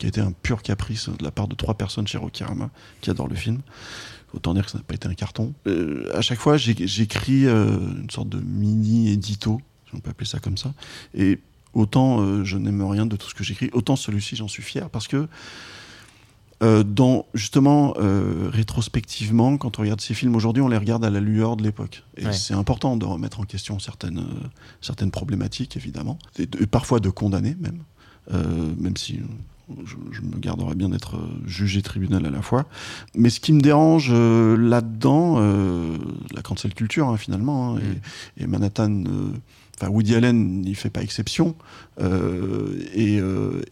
[0.00, 2.70] qui a été un pur caprice de la part de trois personnes chez Rokirama
[3.02, 3.60] qui adorent le film.
[4.32, 5.52] Autant dire que ça n'a pas été un carton.
[5.66, 10.26] Euh, à chaque fois, j'écris euh, une sorte de mini édito, si on peut appeler
[10.26, 10.72] ça comme ça.
[11.14, 11.38] Et
[11.74, 14.88] autant euh, je n'aime rien de tout ce que j'écris, autant celui-ci j'en suis fier
[14.88, 15.28] parce que
[16.62, 21.10] euh, dans justement euh, rétrospectivement, quand on regarde ces films aujourd'hui, on les regarde à
[21.10, 22.04] la lueur de l'époque.
[22.16, 22.32] Et Ouais.
[22.32, 24.24] c'est important de remettre en question certaines
[24.80, 27.82] certaines problématiques évidemment, et, de- et parfois de condamner même,
[28.78, 29.20] même si
[29.84, 32.66] je, je me garderai bien d'être euh, jugé tribunal à la fois.
[33.14, 35.96] Mais ce qui me dérange euh, là-dedans, euh,
[36.34, 37.80] la cancel culture hein, finalement, hein,
[38.38, 39.32] et, et Manhattan, euh,
[39.80, 41.54] enfin Woody Allen n'y fait pas exception,
[42.00, 43.20] et,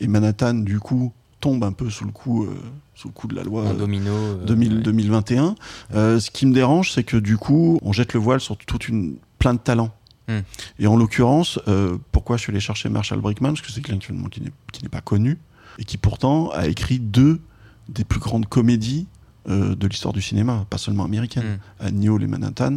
[0.01, 2.47] et Manhattan du coup tombe un peu sous le coup,
[2.95, 3.73] sous le coup de la loi.
[3.75, 4.11] Domino.
[4.13, 4.83] euh, 2000 ouais.
[4.83, 5.55] 2021.
[5.95, 8.89] Euh, ce qui me dérange, c'est que du coup, on jette le voile sur toute
[8.89, 9.95] une plein de talents.
[10.27, 10.41] Hmm.
[10.81, 13.51] Et en l'occurrence, euh, pourquoi je suis allé chercher Marshall Brickman?
[13.51, 15.39] Parce que c'est quelqu'un qui n'est pas connu
[15.79, 17.41] et qui pourtant a écrit deux
[17.89, 19.07] des plus grandes comédies
[19.49, 21.59] euh, de l'histoire du cinéma, pas seulement américaine.
[21.81, 22.77] Annie Hall et Manhattan.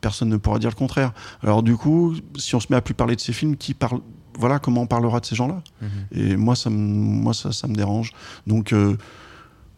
[0.00, 1.12] Personne ne pourra dire le contraire.
[1.42, 4.00] Alors du coup, si on se met à plus parler de ces films, qui parle
[4.38, 5.62] voilà comment on parlera de ces gens-là.
[5.82, 5.88] Mhm.
[6.12, 8.12] Et moi, ça me, moi ça, ça me dérange.
[8.46, 8.96] Donc, euh,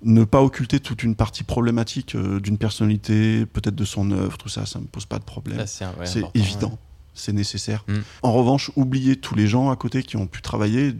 [0.03, 4.48] ne pas occulter toute une partie problématique euh, d'une personnalité, peut-être de son œuvre, tout
[4.48, 5.66] ça, ça me pose pas de problème.
[5.66, 6.78] C'est évident, ouais.
[7.14, 7.84] c'est nécessaire.
[7.88, 7.98] Mm.
[8.22, 10.94] En revanche, oublier tous les gens à côté qui ont pu travailler.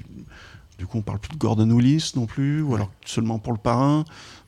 [0.81, 3.59] Du coup, on parle plus de Gordon Willis non plus, ou alors seulement pour le
[3.59, 4.07] parrain.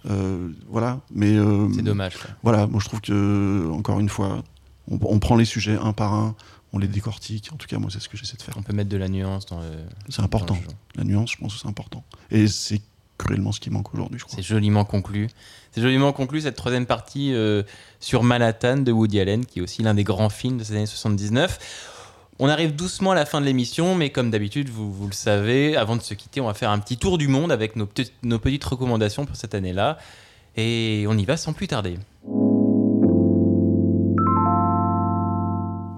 [0.09, 2.17] Euh, voilà, mais euh, C'est dommage.
[2.17, 2.31] quoi.
[2.43, 4.43] voilà, moi je trouve que encore une fois,
[4.91, 6.35] on, on prend les sujets un par un,
[6.73, 7.51] on les décortique.
[7.53, 8.55] En tout cas, moi, c'est ce que j'essaie de faire.
[8.57, 9.67] On peut mettre de la nuance dans le.
[10.09, 10.57] C'est important.
[10.67, 10.73] le.
[10.97, 12.03] La nuance, je pense que c'est important.
[12.31, 12.81] Et c'est
[13.19, 14.35] cruellement ce qui manque aujourd'hui, je crois.
[14.35, 15.29] C'est joliment conclu.
[15.71, 17.63] C'est joliment conclu cette troisième partie euh,
[18.01, 20.87] sur Manhattan de Woody Allen, qui est aussi l'un des grands films de ces années
[20.87, 21.59] 79.
[22.39, 25.77] On arrive doucement à la fin de l'émission, mais comme d'habitude, vous, vous le savez,
[25.77, 28.13] avant de se quitter, on va faire un petit tour du monde avec nos, petites-
[28.23, 29.99] nos petites recommandations pour cette année-là.
[30.57, 31.99] Et on y va sans plus tarder.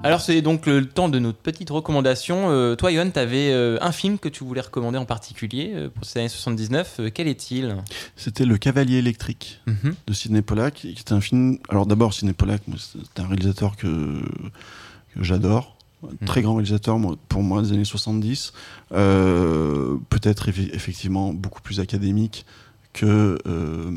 [0.03, 2.51] Alors c'est donc le temps de notre petite recommandation.
[2.51, 6.05] Euh, toi, Yohan, tu avais un film que tu voulais recommander en particulier euh, pour
[6.05, 6.97] ces années 79.
[7.01, 7.75] Euh, quel est-il?
[8.15, 9.95] C'était Le Cavalier électrique Mhm.
[10.07, 11.57] de Sidney Pollack, qui est un film.
[11.71, 13.87] Alors d'abord, Sidney Pollack, c'est un réalisateur que,
[15.15, 15.74] que j'adore.
[16.27, 16.99] Très grand réalisateur
[17.29, 18.53] pour moi des années 70.
[18.93, 22.45] Euh, Peut-être effe- effectivement beaucoup plus académique
[22.93, 23.91] que, euh,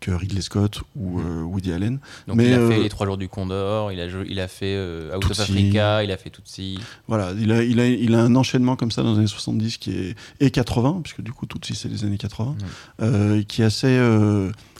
[0.00, 1.98] que Ridley Scott ou euh, Woody Allen.
[2.26, 4.76] Donc Mais, il a fait Les Trois Jours du Condor, il a, il a fait
[5.14, 5.42] Out of Tootsie.
[5.42, 6.78] Africa, il a fait Tutsi.
[7.06, 9.76] Voilà, il a, il, a, il a un enchaînement comme ça dans les années 70
[9.78, 12.56] qui est, et 80, puisque du coup, tout c'est les années 80,
[13.02, 14.00] euh, qui, est assez,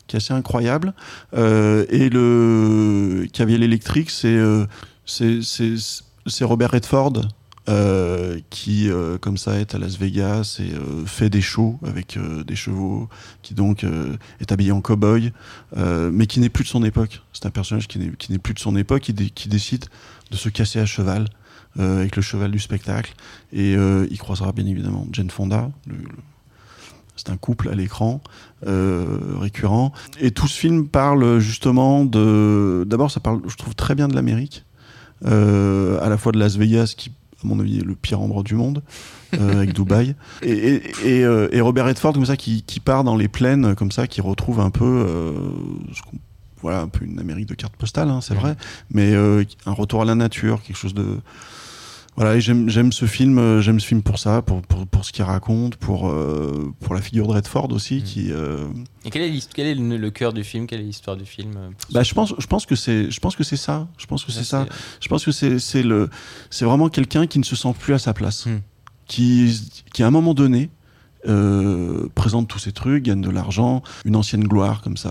[0.07, 0.95] qui est assez incroyable.
[1.34, 4.66] Euh, et le Cavalier électrique, c'est euh,
[5.05, 5.43] c'est-
[6.26, 7.14] c'est Robert Redford.
[7.68, 12.18] euh, qui euh, comme ça est à Las Vegas et euh, fait des shows avec
[12.46, 13.08] des chevaux
[13.42, 13.84] qui donc
[14.40, 15.30] est habillé en cow-boy
[15.76, 18.74] mais qui n'est plus de son époque c'est un personnage qui n'est plus de son
[18.76, 19.84] époque qui, dé- qui décide
[20.30, 21.26] de se casser à cheval
[21.78, 23.14] avec le cheval du spectacle.
[23.52, 25.70] Et il croisera bien évidemment Jane Fonda.
[27.14, 28.20] c'est un couple à l'écran
[28.66, 29.92] récurrent.
[30.18, 32.84] Et tout ce film parle justement de.
[32.88, 34.64] D'abord, ça parle, je trouve, très bien de l'Amérique,
[35.24, 37.10] à la fois de Las Vegas, qui,
[37.42, 38.82] à mon avis, est le pire endroit du monde,
[39.34, 43.04] euh, avec Dubaï, et, et, et, euh, et Robert Redford, comme ça, qui, qui part
[43.04, 44.84] dans les plaines, comme ça, qui retrouve un peu.
[44.84, 45.32] euh,
[45.94, 46.18] ce qu'on-
[46.62, 48.54] voilà, un peu une Amérique de carte postale, hein, c'est vrai,
[48.90, 51.06] mais euh, un retour à la nature, quelque chose de.
[52.20, 55.04] Voilà, et j'aime j'aime ce film, euh, j'aime ce film pour ça, pour, pour, pour
[55.06, 58.30] ce qu'il raconte, pour, euh, pour la figure de Redford aussi, qui.
[58.30, 58.66] euh,
[59.06, 60.66] Et quel est, quel est le, le cœur du film?
[60.66, 63.42] Quelle est l'histoire du film bah, je pense, je pense que c'est, je pense que
[63.42, 63.88] c'est ça.
[63.96, 64.66] Je pense que c'est ça.
[65.00, 66.10] Je pense que c'est, c'est le,
[66.50, 68.58] c'est vraiment quelqu'un qui ne se sent plus à sa place, Hmm.
[69.06, 69.58] qui,
[69.94, 70.68] qui à un moment donné
[71.26, 75.10] euh, présente tous ces trucs, gagne de l'argent, une ancienne gloire comme ça.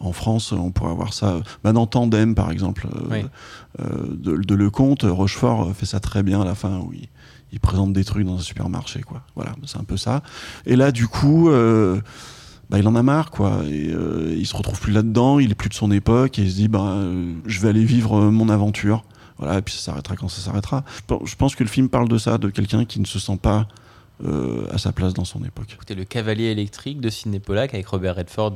[0.00, 1.40] Euh, en France, on pourrait avoir ça.
[1.64, 3.24] Bah, dans Tandem, par exemple, euh, Oui.
[3.80, 7.08] euh, de, de Lecomte, Rochefort fait ça très bien à la fin, où il,
[7.52, 9.22] il présente des trucs dans un supermarché, quoi.
[9.34, 10.22] Voilà, c'est un peu ça.
[10.66, 12.00] Et là, du coup, euh,
[12.70, 13.60] bah, il en a marre, quoi.
[13.66, 16.50] Et euh, il se retrouve plus là-dedans, il est plus de son époque, et il
[16.50, 19.04] se dit, bah, euh, je vais aller vivre euh, mon aventure.
[19.38, 20.82] Voilà, et puis ça s'arrêtera quand ça s'arrêtera.
[21.24, 23.68] Je pense que le film parle de ça, de quelqu'un qui ne se sent pas
[24.24, 25.66] euh, à sa place dans son époque.
[25.72, 28.54] Écoutez, Le Cavalier électrique de Sidney Pollack avec Robert Redford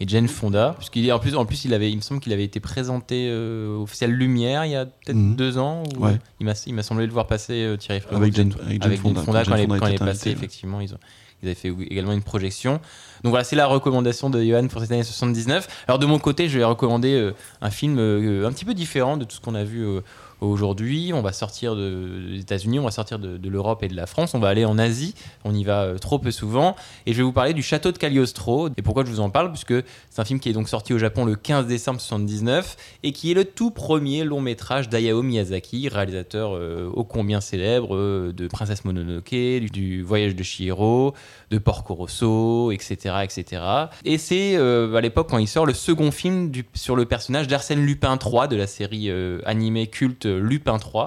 [0.00, 0.74] et Jane Fonda.
[0.78, 3.28] Puisqu'il est en plus, en plus, il avait, il me semble qu'il avait été présenté
[3.28, 5.36] euh, au Festival Lumière il y a peut-être Mhm.
[5.36, 5.82] deux ans.
[5.96, 6.18] ou- Ouais.
[6.40, 8.16] Il m'a, il m'a semblé le voir passer euh, Thierry Fleurot.
[8.16, 10.12] Avec Jane- avec Jane Fonda, quand quand, Jane elle est- Fonda quand elle est là.
[10.32, 10.98] effectivement, ils ont.
[11.42, 12.74] Ils avaient fait également une projection.
[13.22, 15.68] Donc voilà, c'est la recommandation de Johan pour cette année 79.
[15.86, 19.18] Alors de mon côté, je vais recommander euh, un film euh, un petit peu différent
[19.18, 20.00] de tout ce qu'on a vu euh,
[20.44, 21.12] aujourd'hui.
[21.14, 24.34] On va sortir de- des États-Unis, on va sortir de, l'Europe et de la France.
[24.34, 25.14] On va aller en Asie.
[25.44, 26.76] On y va euh, trop peu souvent.
[27.06, 28.68] Et je vais vous parler du château de Cagliostro.
[28.76, 29.74] Et pourquoi je vous en parle Puisque
[30.10, 33.30] c'est un film qui est donc sorti au Japon le 15 décembre 79 et qui
[33.30, 38.48] est le tout premier long métrage d'Hayao Miyazaki, réalisateur euh, ô combien célèbre euh, de
[38.48, 41.14] Princesse Mononoke, du, Voyage de Chihiro,
[41.50, 43.16] de Porco Rosso, etc.
[43.22, 43.62] etc.
[44.04, 47.84] Et c'est euh, à l'époque quand il sort le second film sur le personnage d'Arsène
[47.84, 49.10] Lupin III de la série
[49.44, 51.06] animée culte Lupin III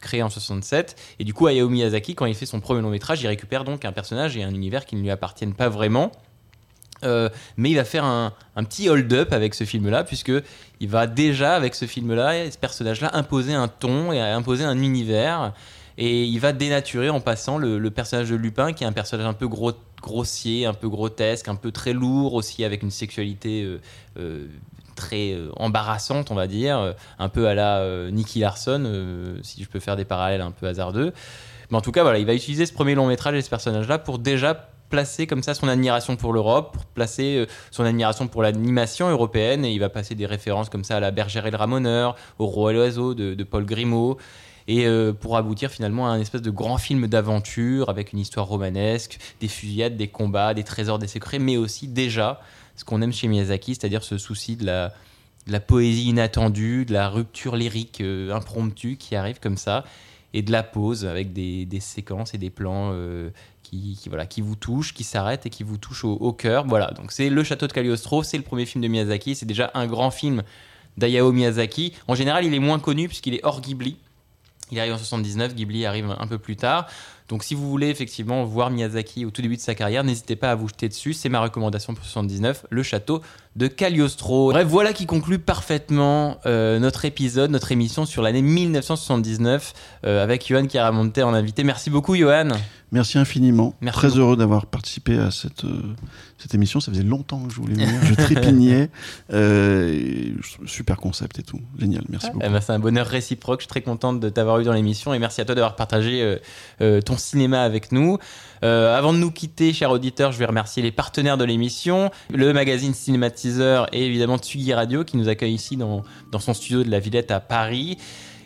[0.00, 0.96] créé en 67.
[1.18, 3.84] Et du coup, Hayao Miyazaki, quand il fait son premier long métrage, il récupère donc
[3.84, 6.12] un personnage et un univers qui ne lui appartiennent pas vraiment.
[7.04, 10.32] Euh, mais il va faire un, petit hold-up avec ce film-là, puisque
[10.80, 15.52] il va déjà, avec ce film-là, ce personnage-là, imposer un ton et imposer un univers.
[15.98, 19.26] Et il va dénaturer en passant le, le personnage de Lupin, qui est un personnage
[19.26, 19.72] un peu gros,
[20.02, 23.80] grossier, un peu grotesque, un peu très lourd aussi, avec une sexualité euh,
[24.18, 24.46] euh,
[24.96, 29.62] très euh, embarrassante, on va dire, euh, un peu à la euh, Nicky Larson, si
[29.62, 31.12] je peux faire des parallèles un peu hasardeux.
[31.70, 33.98] Mais en tout cas, voilà, il va utiliser ce premier long métrage et ce personnage-là
[33.98, 39.08] pour déjà placer comme ça son admiration pour l'Europe, pour placer son admiration pour l'animation
[39.08, 42.14] européenne, et il va passer des références comme ça à la Bergère et le Ramoneur,
[42.38, 44.16] au Roi et l'Oiseau de, Paul Grimaud,
[44.68, 44.86] et
[45.20, 49.48] pour aboutir finalement à un espèce de grand film d'aventure avec une histoire romanesque, des
[49.48, 52.40] fusillades, des combats, des trésors, des secrets, mais aussi déjà
[52.76, 57.56] ce qu'on aime chez Miyazaki, c'est-à-dire ce souci de la, poésie inattendue, de la rupture
[57.56, 59.84] lyrique euh, impromptue qui arrive comme ça,
[60.34, 63.30] et de la pause avec des, séquences et des plans euh,
[63.62, 66.66] qui, voilà, qui vous touchent, qui s'arrêtent et qui vous touchent au, cœur.
[66.66, 69.70] Voilà, donc c'est Le Château de Cagliostro, c'est le premier film de Miyazaki, c'est déjà
[69.74, 70.42] un grand film
[70.98, 71.94] d'Hayao Miyazaki.
[72.08, 73.96] En général, il est moins connu puisqu'il est hors Ghibli.
[74.72, 76.88] Il arrive en 79, Ghibli arrive un peu plus tard.
[77.28, 80.50] Donc si vous voulez effectivement voir Miyazaki au tout début de sa carrière, n'hésitez pas
[80.50, 81.12] à vous jeter dessus.
[81.12, 83.22] C'est ma recommandation pour 79, le château
[83.56, 84.52] de Cagliostro.
[84.52, 89.72] Bref, voilà qui conclut parfaitement euh, notre épisode, notre émission sur l'année 1979
[90.04, 91.64] euh, avec Johan Chiaramonte en invité.
[91.64, 92.48] Merci beaucoup Johan.
[92.92, 93.74] Merci infiniment.
[93.80, 94.20] Merci Très beaucoup.
[94.20, 95.94] heureux d'avoir participé à cette, euh,
[96.38, 96.80] cette émission.
[96.80, 98.00] Ça faisait longtemps que je voulais venir.
[98.04, 98.90] je trépignais.
[100.66, 101.60] Super concept et tout.
[101.78, 102.04] Génial.
[102.10, 102.44] Merci beaucoup.
[102.44, 103.60] Eh ben, c'est un bonheur réciproque.
[103.60, 106.38] Je suis très contente de t'avoir eu dans l'émission et merci à toi d'avoir partagé
[106.78, 108.18] ton cinéma avec nous.
[108.64, 112.52] Euh, avant de nous quitter, chers auditeurs, je vais remercier les partenaires de l'émission, le
[112.52, 116.02] magazine Cinématiseur et évidemment Tsugi Radio qui nous accueille ici dans,
[116.32, 117.98] dans son studio de la Villette à Paris.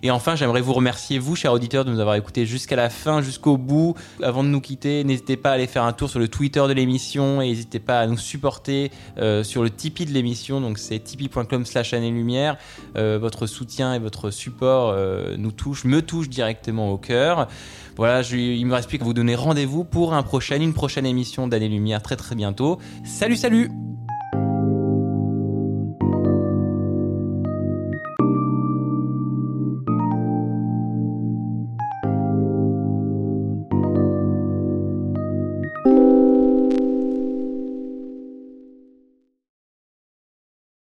[0.02, 3.20] Et enfin, j'aimerais vous remercier, vous, chers auditeurs, de nous avoir écoutés jusqu'à la fin,
[3.20, 3.94] jusqu'au bout.
[4.22, 6.72] Avant de nous quitter, n'hésitez pas à aller faire un tour sur le Twitter de
[6.72, 10.60] l'émission et n'hésitez pas à nous supporter euh, sur le Tipeee de l'émission.
[10.60, 12.56] Donc, c'est tipeee.com slash lumière.
[12.96, 17.48] Euh, votre soutien et votre support euh, nous touche, me touche directement au cœur.
[17.96, 21.68] Voilà, je, il me reste plus qu'à vous donner rendez-vous pour une prochaine émission d'Année
[21.68, 22.78] Lumière très très bientôt.
[23.04, 23.70] Salut, salut!